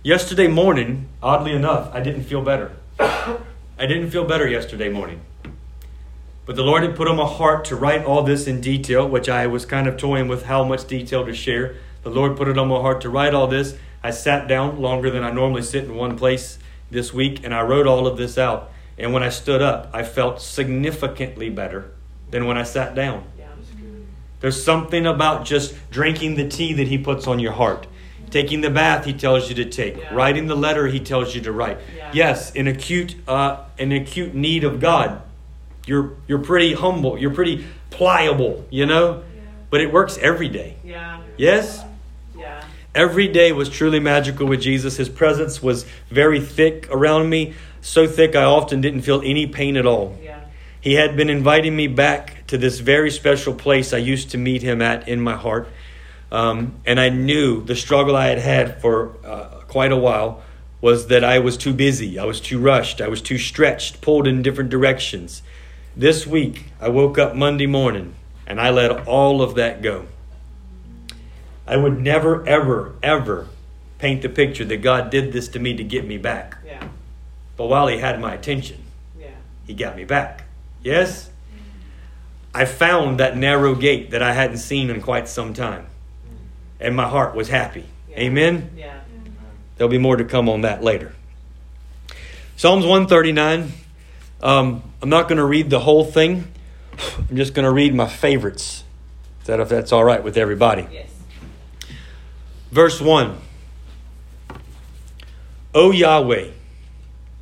[0.02, 2.76] Yesterday morning, oddly enough, I didn't feel better.
[3.00, 5.22] I didn't feel better yesterday morning.
[6.46, 9.28] But the Lord had put on my heart to write all this in detail, which
[9.28, 11.76] I was kind of toying with how much detail to share.
[12.02, 13.76] The Lord put it on my heart to write all this.
[14.02, 16.58] I sat down longer than I normally sit in one place
[16.90, 18.72] this week, and I wrote all of this out.
[18.98, 21.92] And when I stood up, I felt significantly better
[22.30, 23.24] than when I sat down.
[24.40, 27.86] There's something about just drinking the tea that he puts on your heart.
[28.30, 29.96] Taking the bath he tells you to take.
[29.96, 30.14] Yeah.
[30.14, 31.78] Writing the letter he tells you to write.
[31.94, 32.10] Yeah.
[32.14, 35.20] Yes, in acute uh, in acute need of God.
[35.90, 37.18] You're you're pretty humble.
[37.18, 39.24] You're pretty pliable, you know?
[39.70, 40.76] But it works every day.
[40.84, 41.20] Yeah.
[41.36, 41.82] Yes?
[42.38, 42.62] Yeah.
[42.94, 44.96] Every day was truly magical with Jesus.
[44.96, 49.76] His presence was very thick around me, so thick I often didn't feel any pain
[49.76, 50.16] at all.
[50.22, 50.38] Yeah.
[50.80, 54.62] He had been inviting me back to this very special place I used to meet
[54.62, 55.66] him at in my heart.
[56.30, 60.40] Um, and I knew the struggle I had had for uh, quite a while
[60.80, 64.28] was that I was too busy, I was too rushed, I was too stretched, pulled
[64.28, 65.42] in different directions.
[65.96, 68.14] This week, I woke up Monday morning
[68.46, 70.06] and I let all of that go.
[71.66, 73.48] I would never, ever, ever
[73.98, 76.56] paint the picture that God did this to me to get me back.
[76.64, 76.88] Yeah.
[77.56, 78.82] But while He had my attention,
[79.18, 79.28] Yeah.
[79.66, 80.44] He got me back.
[80.82, 81.30] Yes?
[82.54, 85.86] I found that narrow gate that I hadn't seen in quite some time.
[86.80, 87.84] And my heart was happy.
[88.08, 88.20] Yeah.
[88.20, 88.70] Amen?
[88.76, 89.00] Yeah.
[89.76, 91.14] There'll be more to come on that later.
[92.56, 93.72] Psalms 139.
[94.42, 96.50] Um, I'm not going to read the whole thing.
[97.28, 98.84] I'm just going to read my favorites.
[99.40, 100.86] Is that if that's all right with everybody?
[100.90, 101.10] Yes.
[102.70, 103.38] Verse 1
[105.74, 106.50] O Yahweh,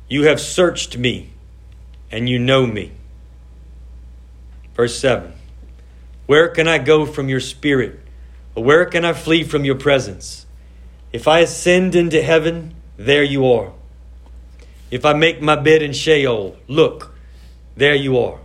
[0.07, 1.31] you have searched me,
[2.11, 2.91] and you know me.
[4.75, 5.33] Verse 7
[6.25, 7.99] Where can I go from your spirit?
[8.55, 10.45] Or where can I flee from your presence?
[11.11, 13.71] If I ascend into heaven, there you are.
[14.91, 17.13] If I make my bed in Sheol, look,
[17.75, 18.39] there you are.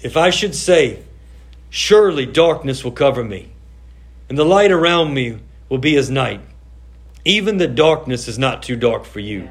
[0.00, 1.02] If I should say,
[1.70, 3.50] Surely darkness will cover me,
[4.28, 6.40] and the light around me will be as night.
[7.24, 9.48] Even the darkness is not too dark for you.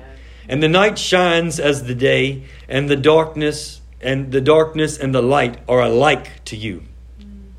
[0.50, 5.22] And the night shines as the day, and the darkness and the darkness and the
[5.22, 6.84] light are alike to you.
[7.20, 7.52] Mm.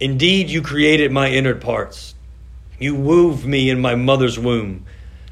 [0.00, 2.14] Indeed, you created my inner parts.
[2.78, 4.84] You wove me in my mother's womb.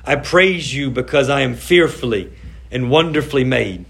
[0.06, 2.32] I praise you because I am fearfully
[2.70, 3.86] and wonderfully made.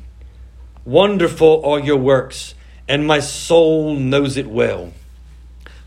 [0.85, 2.55] Wonderful are your works,
[2.87, 4.93] and my soul knows it well.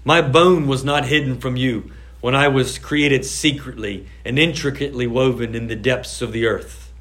[0.03, 5.55] My bone was not hidden from you when I was created secretly and intricately woven
[5.55, 6.91] in the depths of the earth.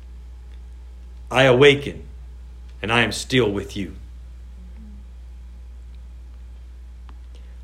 [1.30, 2.04] I awaken,
[2.82, 3.96] and I am still with you.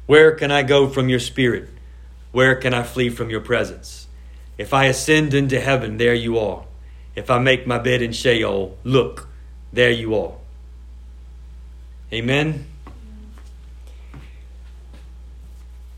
[0.06, 1.68] Where can I go from your spirit?
[2.32, 4.08] Where can I flee from your presence?
[4.58, 6.64] If I ascend into heaven, there you are.
[7.14, 9.28] If I make my bed in Sheol, look,
[9.72, 10.34] there you are.
[12.12, 12.66] Amen.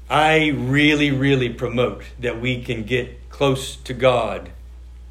[0.08, 4.50] I really, really promote that we can get close to God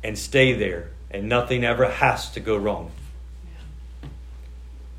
[0.03, 2.91] and stay there, and nothing ever has to go wrong.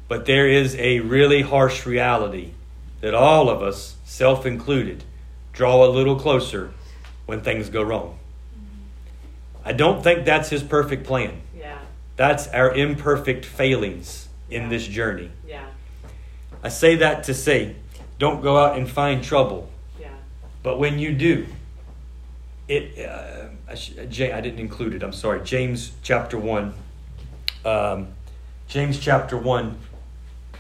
[0.08, 2.52] But there is a really harsh reality
[3.00, 5.04] that all of us, self included,
[5.52, 6.72] draw a little closer
[7.26, 8.18] when things go wrong.
[9.64, 11.40] I don't think that's His perfect plan.
[11.58, 11.78] Yeah.
[12.16, 14.68] That's our imperfect failings in Yeah.
[14.68, 15.30] this journey.
[15.46, 15.64] Yeah.
[16.62, 17.76] I say that to say,
[18.18, 19.68] don't go out and find trouble.
[20.00, 20.08] Yeah.
[20.62, 21.46] But when you do,
[22.68, 25.02] it uh, I, sh- J- I didn't include it.
[25.02, 25.40] I'm sorry.
[25.44, 26.74] James chapter one.
[27.64, 28.08] Um,
[28.68, 29.78] James chapter one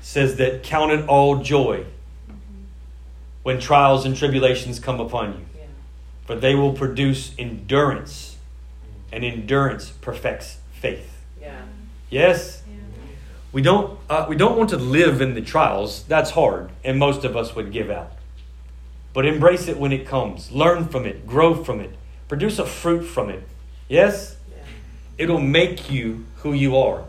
[0.00, 1.84] says that count it all joy
[3.42, 5.64] when trials and tribulations come upon you, Yeah.
[6.26, 8.33] for they will produce endurance,
[9.14, 11.22] and endurance perfects faith.
[11.40, 11.62] Yeah.
[12.10, 12.62] Yes.
[13.52, 16.02] We don't, uh, we don't want to live in the trials.
[16.08, 18.10] That's hard, and most of us would give out.
[19.12, 20.50] But embrace it when it comes.
[20.50, 21.24] Learn from it.
[21.24, 21.94] Grow from it.
[22.26, 23.46] Produce a fruit from it.
[23.88, 24.36] Yes?
[24.50, 24.64] Yeah.
[25.18, 27.04] It'll make you who you are.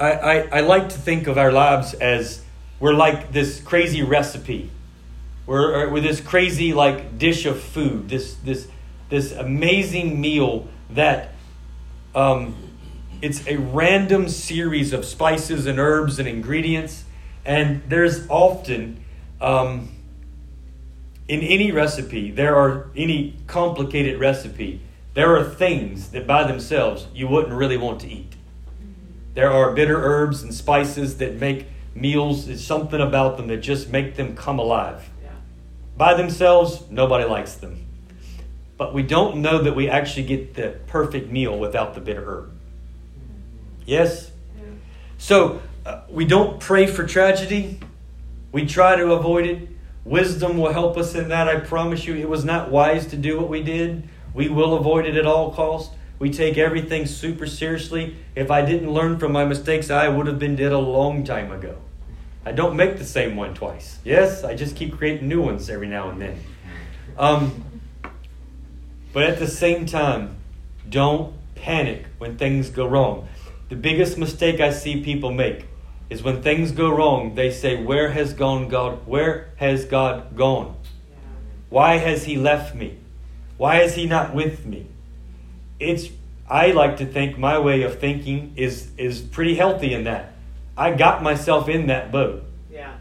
[0.00, 2.42] I, I, I like to think of our lives as
[2.80, 4.70] we're like this crazy recipe.
[5.44, 8.68] We're, we're this crazy like dish of food, this, this,
[9.10, 11.32] this amazing meal that
[12.14, 12.54] um,
[13.22, 17.04] it's a random series of spices and herbs and ingredients.
[17.44, 19.04] And there's often,
[19.40, 19.90] um,
[21.28, 24.80] in any recipe, there are any complicated recipe,
[25.14, 28.34] there are things that by themselves you wouldn't really want to eat.
[29.34, 33.88] There are bitter herbs and spices that make meals, there's something about them that just
[33.88, 35.08] make them come alive.
[35.22, 35.30] Yeah.
[35.96, 37.85] By themselves, nobody likes them.
[38.76, 42.52] But we don't know that we actually get the perfect meal without the bitter herb.
[43.86, 44.30] Yes?
[45.18, 47.80] So uh, we don't pray for tragedy.
[48.52, 49.68] We try to avoid it.
[50.04, 51.48] Wisdom will help us in that.
[51.48, 54.08] I promise you, it was not wise to do what we did.
[54.34, 55.94] We will avoid it at all costs.
[56.18, 58.16] We take everything super seriously.
[58.34, 61.52] If I didn't learn from my mistakes, I would have been dead a long time
[61.52, 61.76] ago.
[62.44, 63.98] I don't make the same one twice.
[64.04, 66.40] Yes, I just keep creating new ones every now and then.
[67.18, 67.64] Um,
[69.16, 70.36] but at the same time,
[70.90, 73.26] don't panic when things go wrong.
[73.70, 75.68] The biggest mistake I see people make
[76.10, 79.06] is when things go wrong, they say, Where has gone God?
[79.06, 80.76] Where has God gone?
[81.70, 82.98] Why has he left me?
[83.56, 84.84] Why is he not with me?
[85.80, 86.10] It's
[86.46, 90.34] I like to think my way of thinking is is pretty healthy in that.
[90.76, 92.92] I got myself in that boat, Yeah.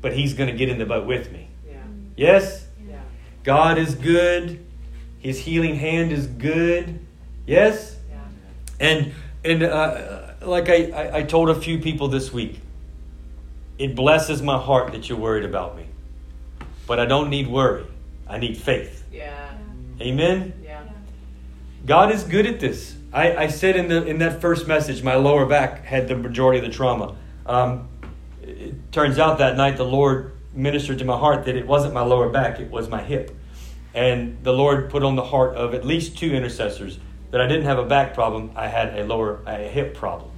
[0.00, 1.48] but he's going to get in the boat with me.
[1.68, 1.74] Yeah.
[2.16, 2.66] Yes?
[2.88, 3.02] Yeah.
[3.42, 4.64] God is good.
[5.20, 6.98] His healing hand is good.
[7.46, 7.96] Yes?
[8.10, 8.18] Yeah.
[8.80, 9.12] And
[9.44, 12.60] and uh, like I, I, I told a few people this week,
[13.78, 15.86] it blesses my heart that you're worried about me.
[16.86, 17.86] But I don't need worry.
[18.28, 19.04] I need faith.
[19.12, 19.54] Yeah.
[20.00, 20.52] Amen?
[20.62, 20.82] Yeah.
[21.86, 22.96] God is good at this.
[23.12, 26.58] I, I said in, the, in that first message, my lower back had the majority
[26.58, 27.16] of the trauma.
[27.46, 27.88] Um,
[28.42, 32.02] it turns out that night the Lord ministered to my heart that it wasn't my
[32.02, 33.36] lower back, it was my hip.
[33.94, 36.98] And the Lord put on the heart of at least two intercessors
[37.30, 40.30] that I didn't have a back problem, I had a lower a hip problem.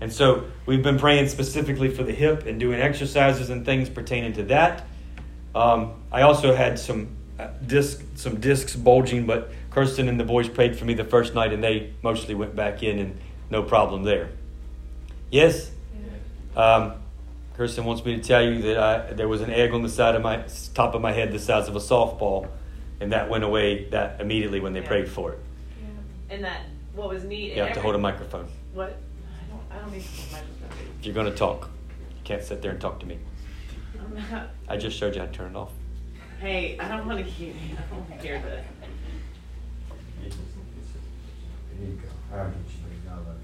[0.00, 4.34] And so we've been praying specifically for the hip and doing exercises and things pertaining
[4.34, 4.86] to that.
[5.54, 7.08] Um, I also had some
[7.38, 11.34] uh, disc, some discs bulging, but Kirsten and the boys prayed for me the first
[11.34, 13.18] night, and they mostly went back in, and
[13.50, 14.30] no problem there.
[15.30, 15.70] Yes.
[16.56, 16.94] Um,
[17.56, 20.14] Kirsten wants me to tell you that I, there was an egg on the side
[20.14, 22.48] of my top of my head, the size of a softball,
[23.00, 24.88] and that went away that immediately when they Yeah.
[24.88, 25.38] prayed for it.
[25.80, 26.34] Yeah.
[26.34, 26.62] And that
[26.94, 27.54] what was neat.
[27.54, 28.96] You have to hold a microphone What?
[28.98, 29.62] I don't.
[29.70, 30.68] I don't need a microphone.
[31.00, 31.70] if you're going to talk.
[32.10, 33.18] You can't sit there and talk to me.
[34.00, 35.72] I'm not- I just showed you how to turn it off.
[36.40, 37.52] Hey, I don't want to hear.
[37.54, 38.64] I don't want to hear this.
[40.20, 42.36] There you go.
[42.36, 43.38] I'm just like, I love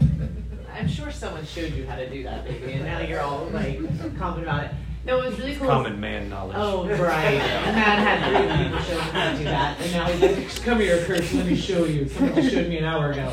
[0.00, 0.28] you.
[0.72, 3.78] I'm sure someone showed you how to do that, baby, and now you're all like
[4.18, 4.70] confident about it.
[5.04, 5.68] No, it was really cool.
[5.68, 6.56] Common man knowledge.
[6.58, 7.38] Oh, right.
[7.38, 10.80] Matt had three people show him how to do that, and now he's like, "Come
[10.80, 11.32] here, Kurt.
[11.32, 13.28] Let me show you." Someone showed me an hour ago.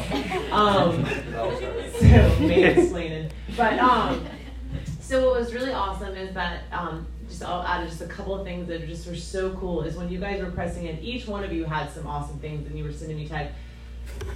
[0.51, 3.31] Um, so mansplaining.
[3.57, 4.25] But um,
[4.99, 8.45] so what was really awesome is that um, just I'll add just a couple of
[8.45, 11.43] things that just were so cool is when you guys were pressing in, each one
[11.43, 13.53] of you had some awesome things, and you were sending me text.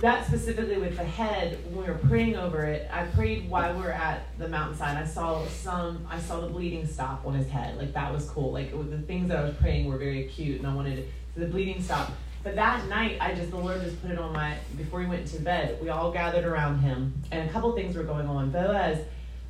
[0.01, 3.81] That specifically with the head, when we were praying over it, I prayed while we
[3.81, 4.95] were at the mountainside.
[4.95, 7.77] I saw some, I saw the bleeding stop on his head.
[7.77, 8.53] Like that was cool.
[8.53, 11.47] Like was, the things that I was praying were very acute, and I wanted the
[11.47, 12.11] bleeding stop.
[12.43, 15.27] But that night, I just the Lord just put it on my before he went
[15.27, 15.77] to bed.
[15.81, 18.51] We all gathered around him, and a couple things were going on.
[18.51, 18.99] Boaz,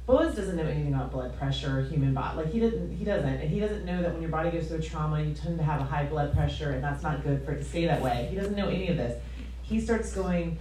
[0.07, 2.37] Boaz doesn't know anything about blood pressure or human body.
[2.37, 4.81] Like he didn't, he doesn't, and he doesn't know that when your body goes through
[4.81, 7.59] trauma, you tend to have a high blood pressure, and that's not good for it
[7.59, 8.27] to stay that way.
[8.31, 9.21] He doesn't know any of this.
[9.69, 10.57] He starts going,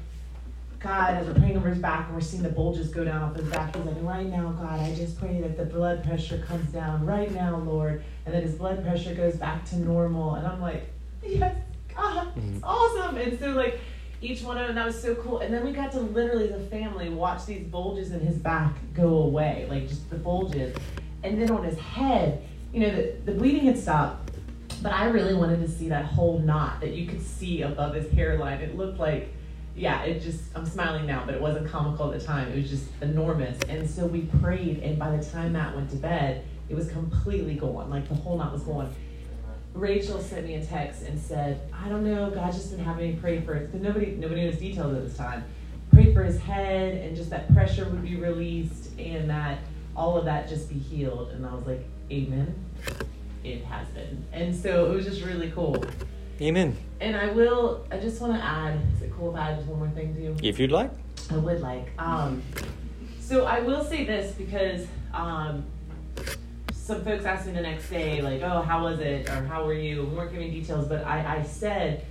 [0.81, 3.35] God, as we're praying over his back and we're seeing the bulges go down off
[3.35, 6.71] his back, he's like, right now, God, I just pray that the blood pressure comes
[6.71, 10.35] down right now, Lord, and that his blood pressure goes back to normal.
[10.35, 10.91] And I'm like,
[11.27, 11.57] yes,
[11.97, 12.61] God, it's mm-hmm.
[12.63, 13.17] awesome.
[13.17, 13.81] And so like
[14.21, 15.39] each one of them, that was so cool.
[15.39, 19.23] And then we got to literally, the family, watch these bulges in his back go
[19.23, 20.77] away, like just the bulges.
[21.25, 24.28] And then on his head, you know, the, the bleeding had stopped.
[24.83, 28.11] But I really wanted to see that whole knot that you could see above his
[28.13, 28.61] hairline.
[28.61, 29.35] It looked like,
[29.75, 32.49] yeah, it just, I'm smiling now, but it wasn't comical at the time.
[32.53, 33.59] It was just enormous.
[33.69, 37.55] And so we prayed, and by the time Matt went to bed, it was completely
[37.55, 37.91] gone.
[37.91, 38.95] Like the whole knot was gone.
[39.75, 43.17] Rachel sent me a text and said, I don't know, God just didn't have me
[43.21, 43.67] pray for it.
[43.67, 45.45] Because nobody, nobody knows details at this time.
[45.93, 49.59] Pray for his head, and just that pressure would be released, and that
[49.97, 51.31] all of that just be healed.
[51.31, 52.55] And I was like, Amen.
[53.53, 54.25] It has been.
[54.33, 55.85] And so it was just really cool.
[56.41, 56.77] Amen.
[57.01, 59.69] And I will, I just want to add, is it cool if I add just
[59.69, 60.37] one more thing to you?
[60.43, 60.91] If you'd like.
[61.31, 61.91] I would like.
[61.99, 62.43] Um,
[63.21, 65.65] so I will say this because um,
[66.73, 69.75] some folks asked me the next day, like, "Oh, how was it?" or "How were
[69.75, 72.07] you?" We weren't giving details, but I, I said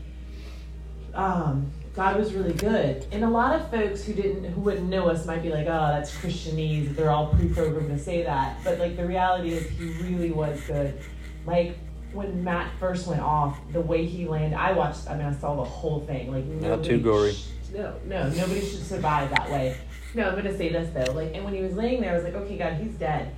[1.16, 3.06] um, God was really good.
[3.12, 5.88] And a lot of folks who didn't, who wouldn't know us, might be like, "Oh,
[5.88, 10.32] that's Christianese." They're all pre-programmed to say that, but like the reality is, He really
[10.32, 11.00] was good.
[11.48, 11.78] Like
[12.14, 15.10] when Matt first went off, the way he landed, I watched.
[15.10, 16.32] I mean, I saw the whole thing.
[16.32, 17.34] Like Not too gory.
[17.34, 19.78] sh- no, no, nobody should survive that way.
[20.14, 21.14] No, I'm gonna say this though.
[21.14, 23.36] Like, and when he was laying there, I was like, okay, God, he's dead.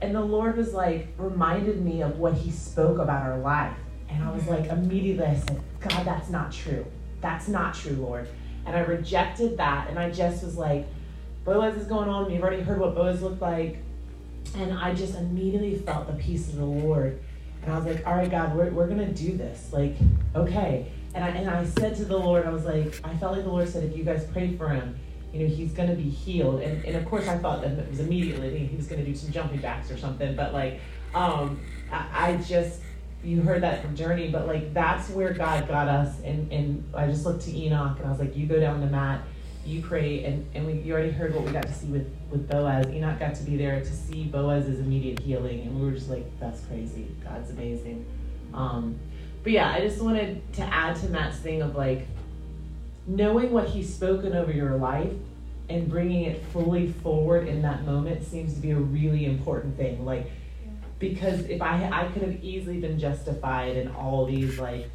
[0.00, 3.76] And the Lord was like, reminded me of what he spoke about our life.
[4.08, 4.62] And I was mm-hmm.
[4.62, 6.86] like, immediately I said, God, that's not true.
[7.20, 8.28] That's not true, Lord.
[8.64, 9.88] And I rejected that.
[9.88, 10.86] And I just was like,
[11.44, 12.30] Boaz is going on.
[12.30, 13.78] You've already heard what Boaz looked like.
[14.56, 17.20] And I just immediately felt the peace of the Lord.
[17.62, 19.72] And I was like, all right, God, we're, we're going to do this.
[19.72, 19.96] Like,
[20.34, 20.90] okay.
[21.14, 23.50] And I, and I said to the Lord, I was like, I felt like the
[23.50, 24.98] Lord said, if you guys pray for him,
[25.32, 26.62] you know, he's going to be healed.
[26.62, 29.14] And, and of course, I thought that it was immediately he was going to do
[29.16, 30.34] some jumping jacks or something.
[30.36, 30.80] But like,
[31.14, 32.80] um, I, I just,
[33.24, 36.20] you heard that from Journey, but like, that's where God got us.
[36.22, 38.86] And, and I just looked to Enoch and I was like, you go down the
[38.86, 39.22] Matt,
[39.68, 40.24] you pray.
[40.24, 42.86] And, and we, you already heard what we got to see with, with Boaz.
[42.88, 45.60] Enoch got to be there to see Boaz's immediate healing.
[45.60, 47.08] And we were just like, that's crazy.
[47.22, 48.06] God's amazing.
[48.54, 48.98] Um,
[49.42, 52.06] but yeah, I just wanted to add to Matt's thing of like,
[53.06, 55.12] knowing what he's spoken over your life
[55.68, 60.04] and bringing it fully forward in that moment seems to be a really important thing
[60.04, 60.30] like
[60.98, 64.90] because if i i could have easily been justified in all these like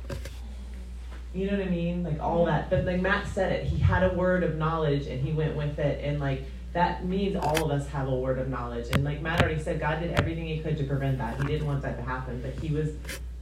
[1.34, 4.04] you know what i mean like all that but like matt said it he had
[4.04, 7.72] a word of knowledge and he went with it and like that means all of
[7.72, 10.60] us have a word of knowledge and like matt already said god did everything he
[10.60, 12.92] could to prevent that he didn't want that to happen but he was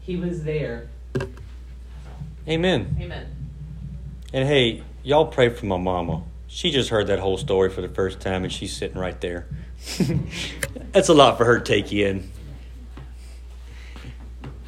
[0.02, 0.90] he was there
[2.48, 2.96] Amen.
[3.00, 3.28] Amen.
[4.34, 6.24] And hey, y'all pray for my mama.
[6.48, 9.48] She just heard that whole story for the first time and she's sitting right there.
[10.92, 12.30] That's a lot for her to take in.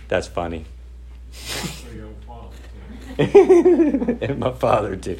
[0.07, 0.65] That's funny.
[3.17, 5.17] and my father too.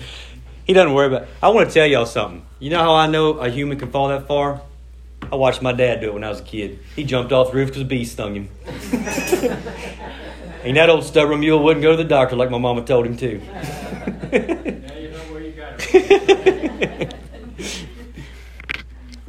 [0.66, 1.28] He doesn't worry about.
[1.42, 2.46] I want to tell y'all something.
[2.60, 4.62] You know how I know a human can fall that far?
[5.32, 6.80] I watched my dad do it when I was a kid.
[6.96, 8.50] He jumped off the roof because a bee stung him.
[10.64, 13.18] and that old stubborn mule wouldn't go to the doctor like my mama told him
[13.18, 13.42] to.
[14.34, 17.16] Now you know where you got it.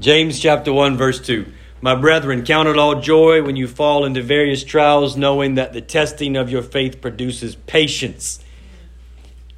[0.01, 1.47] James chapter 1 verse 2.
[1.85, 5.82] My brethren, count it all joy when you fall into various trials, knowing that the
[5.82, 8.43] testing of your faith produces patience.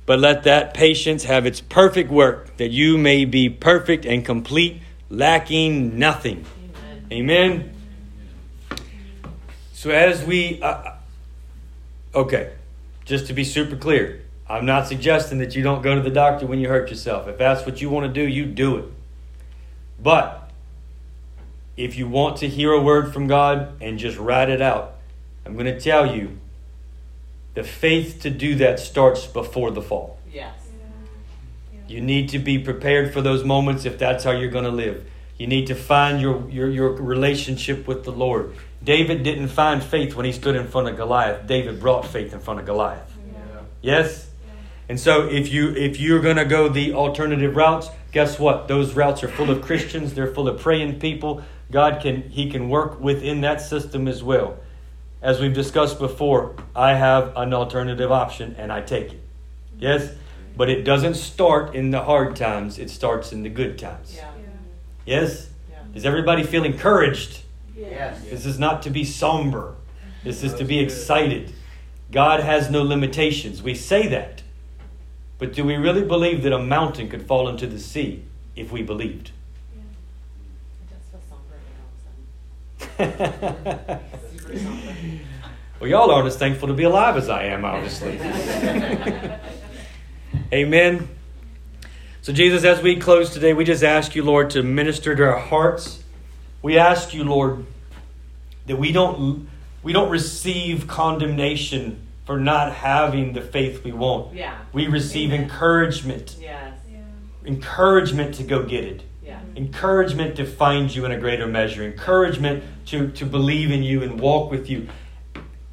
[0.06, 4.82] But let that patience have its perfect work, that you may be perfect and complete,
[5.08, 6.44] lacking nothing.
[7.12, 7.72] Amen.
[9.72, 10.94] So as we, uh,
[12.12, 12.54] okay,
[13.04, 16.44] just to be super clear, I'm not suggesting that you don't go to the doctor
[16.48, 17.28] when you hurt yourself.
[17.28, 18.86] If that's what you want to do, you do it.
[20.02, 20.45] But
[21.76, 24.94] if you want to hear a word from God and just write it out,
[25.44, 26.38] I'm going to tell you
[27.54, 30.18] the faith to do that starts before the fall.
[30.32, 30.54] Yes.
[31.88, 35.06] You need to be prepared for those moments if that's how you're going to live.
[35.38, 38.54] You need to find your, your, your relationship with the Lord.
[38.82, 41.46] David didn't find faith when he stood in front of Goliath.
[41.46, 43.10] David brought faith in front of Goliath.
[43.32, 43.60] Yeah.
[43.82, 44.26] Yes?
[44.88, 48.68] And so if you if you're going to go the alternative routes, guess what?
[48.68, 51.42] Those routes are full of Christians, they're full of praying people.
[51.70, 54.58] God can he can work within that system as well.
[55.22, 59.20] As we've discussed before, I have an alternative option and I take it.
[59.78, 60.12] Yes?
[60.56, 64.14] But it doesn't start in the hard times, it starts in the good times.
[64.14, 64.30] Yeah.
[65.04, 65.48] Yes?
[65.70, 65.78] Yeah.
[65.92, 67.42] Does everybody feel encouraged?
[67.76, 68.22] Yes.
[68.22, 69.74] This is not to be somber.
[70.24, 71.52] This is to be excited.
[72.10, 73.62] God has no limitations.
[73.62, 74.42] We say that.
[75.38, 78.82] But do we really believe that a mountain could fall into the sea if we
[78.82, 79.30] believed?
[79.74, 82.24] It does feel somber now, all of a sudden.
[82.78, 82.85] Super somber.
[82.98, 84.00] well,
[85.82, 88.18] y'all aren't as thankful to be alive as I am, obviously.
[90.52, 91.08] Amen.
[92.22, 95.38] So, Jesus, as we close today, we just ask you, Lord, to minister to our
[95.38, 96.02] hearts.
[96.62, 97.64] We ask you, Lord,
[98.66, 99.48] that we don't
[99.82, 104.34] we don't receive condemnation for not having the faith we want.
[104.34, 104.58] Yeah.
[104.72, 105.44] We receive Amen.
[105.44, 106.72] encouragement, Yes.
[107.44, 109.40] encouragement to go get it, Yeah.
[109.40, 109.56] Mm-hmm.
[109.56, 114.20] encouragement to find you in a greater measure, encouragement to, to believe in you and
[114.20, 114.88] walk with you.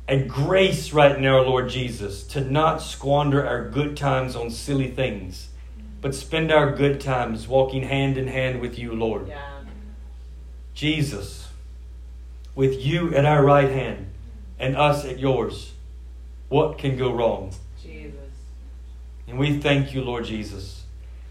[0.07, 5.49] And grace right now, Lord Jesus, to not squander our good times on silly things,
[6.01, 9.27] but spend our good times walking hand in hand with you, Lord.
[9.27, 9.61] Yeah.
[10.73, 11.49] Jesus,
[12.55, 14.07] with you at our right hand
[14.57, 15.73] and us at yours,
[16.49, 17.53] what can go wrong?
[17.81, 18.15] Jesus.
[19.27, 20.82] And we thank you, Lord Jesus.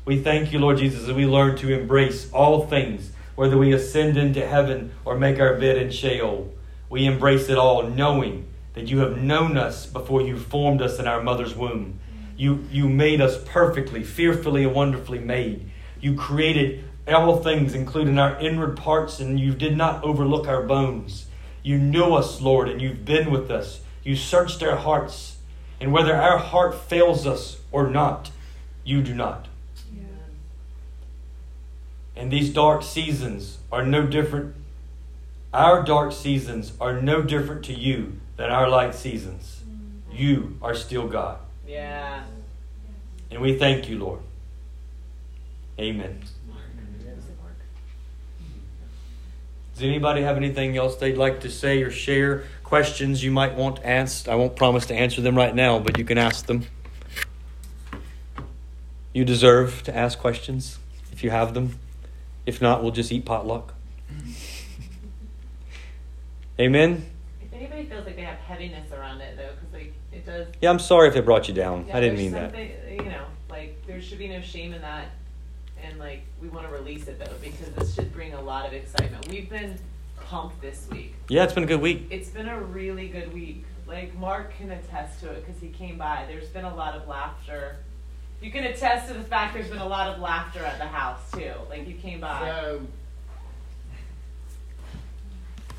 [0.05, 4.17] We thank you, Lord Jesus, as we learn to embrace all things, whether we ascend
[4.17, 6.53] into heaven or make our bed in Sheol.
[6.91, 11.07] We embrace it all, knowing that you have known us before you formed us in
[11.07, 12.01] our mother's womb.
[12.37, 15.71] You, you made us perfectly, fearfully, and wonderfully made.
[16.01, 21.27] You created all things, including our inward parts, and you did not overlook our bones.
[21.63, 23.83] You knew us, Lord, and you've been with us.
[24.03, 25.37] You searched our hearts.
[25.81, 28.33] And whether our heart fails us or not,
[28.85, 29.47] you do not.
[32.15, 34.55] And these dark seasons are no different.
[35.53, 39.63] Our dark seasons are no different to you than our light seasons.
[40.11, 41.39] You are still God.
[41.67, 42.25] Yeah.
[43.31, 44.21] And we thank you, Lord.
[45.79, 46.23] Amen.
[49.75, 52.45] Does anybody have anything else they'd like to say or share?
[52.63, 54.29] Questions you might want asked?
[54.29, 56.67] I won't promise to answer them right now, but you can ask them.
[59.13, 60.79] You deserve to ask questions
[61.11, 61.79] if you have them.
[62.47, 63.75] If not, we'll just eat potluck.
[66.59, 67.07] Amen.
[67.41, 70.49] If anybody feels like they have heaviness around it, though, because like it does.
[70.61, 71.87] Yeah, I'm sorry if it brought you down.
[71.87, 72.57] Yeah, I didn't mean that.
[72.57, 75.09] You know, like there should be no shame in that,
[75.83, 78.73] and like we want to release it though because this should bring a lot of
[78.73, 79.29] excitement.
[79.29, 79.79] We've been
[80.25, 81.15] pumped this week.
[81.29, 82.09] Yeah, it's been a good week.
[82.11, 83.65] It's been a really good week.
[83.87, 86.27] Like Mark can attest to it because he came by.
[86.29, 87.77] There's been a lot of laughter.
[88.43, 91.31] You can attest to the fact there's been a lot of laughter at the house
[91.31, 91.53] too.
[91.71, 92.41] Like you came by.
[92.41, 92.81] So,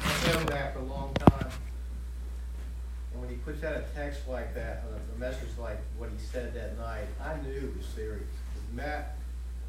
[0.01, 1.51] I've known that for a long time.
[3.11, 6.53] And when he puts out a text like that, a message like what he said
[6.53, 8.24] that night, I knew it was serious.
[8.74, 9.18] Matt,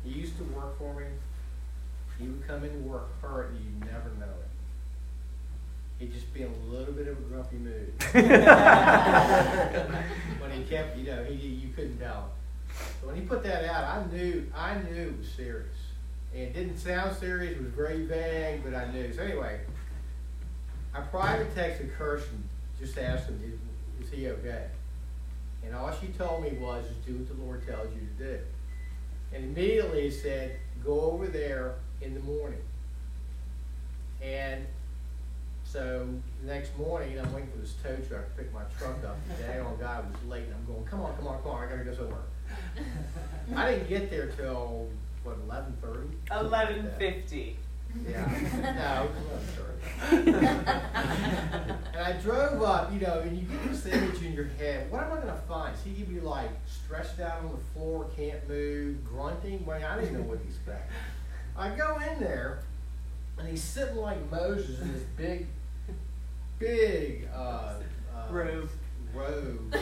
[0.04, 1.06] he used to work for me.
[2.20, 4.48] He would come into work hurt, and you never know it.
[5.98, 7.92] He'd just be in a little bit of a grumpy mood.
[10.40, 12.30] when he kept, you know, he, you couldn't tell.
[13.00, 15.76] So when he put that out, I knew, I knew it was serious.
[16.32, 19.12] And it didn't sound serious, it was very vague, but I knew.
[19.12, 19.60] So anyway,
[20.94, 22.42] I private texted Kirsten,
[22.80, 23.40] just asked him,
[24.00, 24.66] is, is he okay?
[25.64, 28.38] And all she told me was, just do what the Lord tells you to do.
[29.32, 32.60] And immediately he said, go over there in the morning.
[34.22, 34.66] And
[35.64, 36.06] so
[36.42, 39.16] the next morning, I'm waiting for this tow truck to pick my truck up.
[39.28, 41.70] The daggone guy was late, and I'm going, come on, come on, come on, I
[41.70, 42.18] gotta go somewhere.
[43.54, 44.88] I didn't get there till,
[45.22, 46.08] what, eleven thirty?
[46.30, 47.56] Eleven fifty.
[48.08, 48.26] Yeah,
[48.76, 50.58] no, it was eleven thirty.
[51.94, 55.04] And I drove up, you know, and you get this image in your head, what
[55.04, 55.72] am I gonna find?
[55.76, 59.64] Is he gonna be like stretched out on the floor, can't move, grunting?
[59.64, 60.90] Well, I didn't know what to expect.
[61.56, 62.58] I go in there,
[63.38, 65.46] and he's sitting like Moses in this big,
[66.58, 67.74] big, uh,
[68.12, 68.70] uh, Robe.
[69.14, 69.76] robe.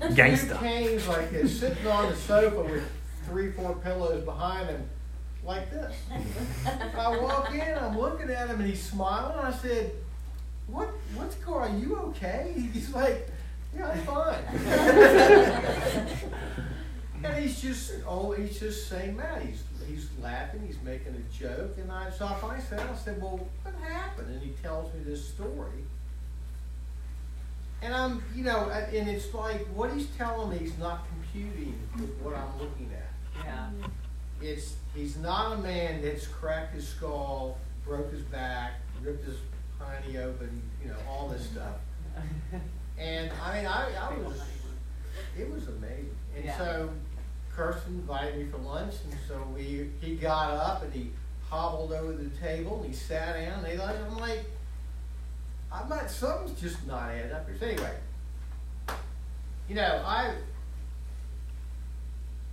[0.00, 0.58] Gangsta.
[0.58, 2.90] Canes like this, sitting on the sofa with
[3.26, 4.88] three, four pillows behind him,
[5.44, 5.94] like this.
[6.96, 9.38] I walk in, I'm looking at him, and he's smiling.
[9.38, 9.92] I said,
[10.66, 10.88] "What?
[11.14, 11.72] What's going?
[11.72, 11.80] on?
[11.80, 13.28] you okay?" He's like,
[13.76, 14.44] "Yeah, I'm fine."
[17.24, 19.42] and he's just, oh, he's just saying that.
[19.42, 20.62] He's he's laughing.
[20.66, 24.28] He's making a joke, and I so I finally said, "I said, well, what happened?"
[24.28, 25.84] And he tells me this story.
[27.82, 32.10] And I'm, you know, and it's like what he's telling me is not computing with
[32.22, 33.44] what I'm looking at.
[33.44, 33.68] Yeah.
[34.42, 38.72] It's he's not a man that's cracked his skull, broke his back,
[39.02, 39.36] ripped his
[39.80, 41.76] hiney open, you know, all this stuff.
[42.98, 44.42] And I mean, I, I was,
[45.38, 46.14] it was amazing.
[46.36, 46.58] And Yeah.
[46.58, 46.90] so
[47.54, 51.10] Kirsten invited me for lunch, and so we he got up and he
[51.48, 53.64] hobbled over to the table and he sat down.
[53.64, 54.44] And they like, I'm like,
[55.72, 56.10] I'm not.
[56.10, 57.56] Something's just not adding up here.
[57.58, 57.94] So anyway,
[59.68, 60.34] you know, I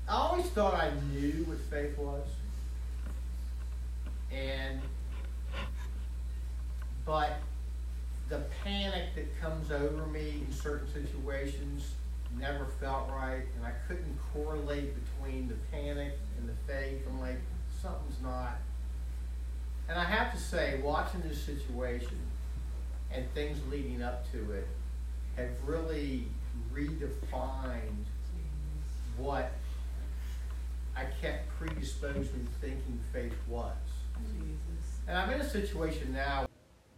[0.07, 2.25] I always thought I knew what faith was.
[4.31, 4.79] And,
[7.05, 7.39] but
[8.29, 11.91] the panic that comes over me in certain situations
[12.39, 17.01] never felt right, and I couldn't correlate between the panic and the faith.
[17.09, 17.39] I'm like,
[17.81, 18.57] something's not.
[19.89, 22.17] And I have to say, watching this situation
[23.11, 24.67] and things leading up to it
[25.35, 26.27] have really
[26.73, 28.05] redefined
[29.17, 29.51] what
[30.95, 33.75] I kept predisposed in thinking faith was.
[35.07, 36.46] And I'm in a situation now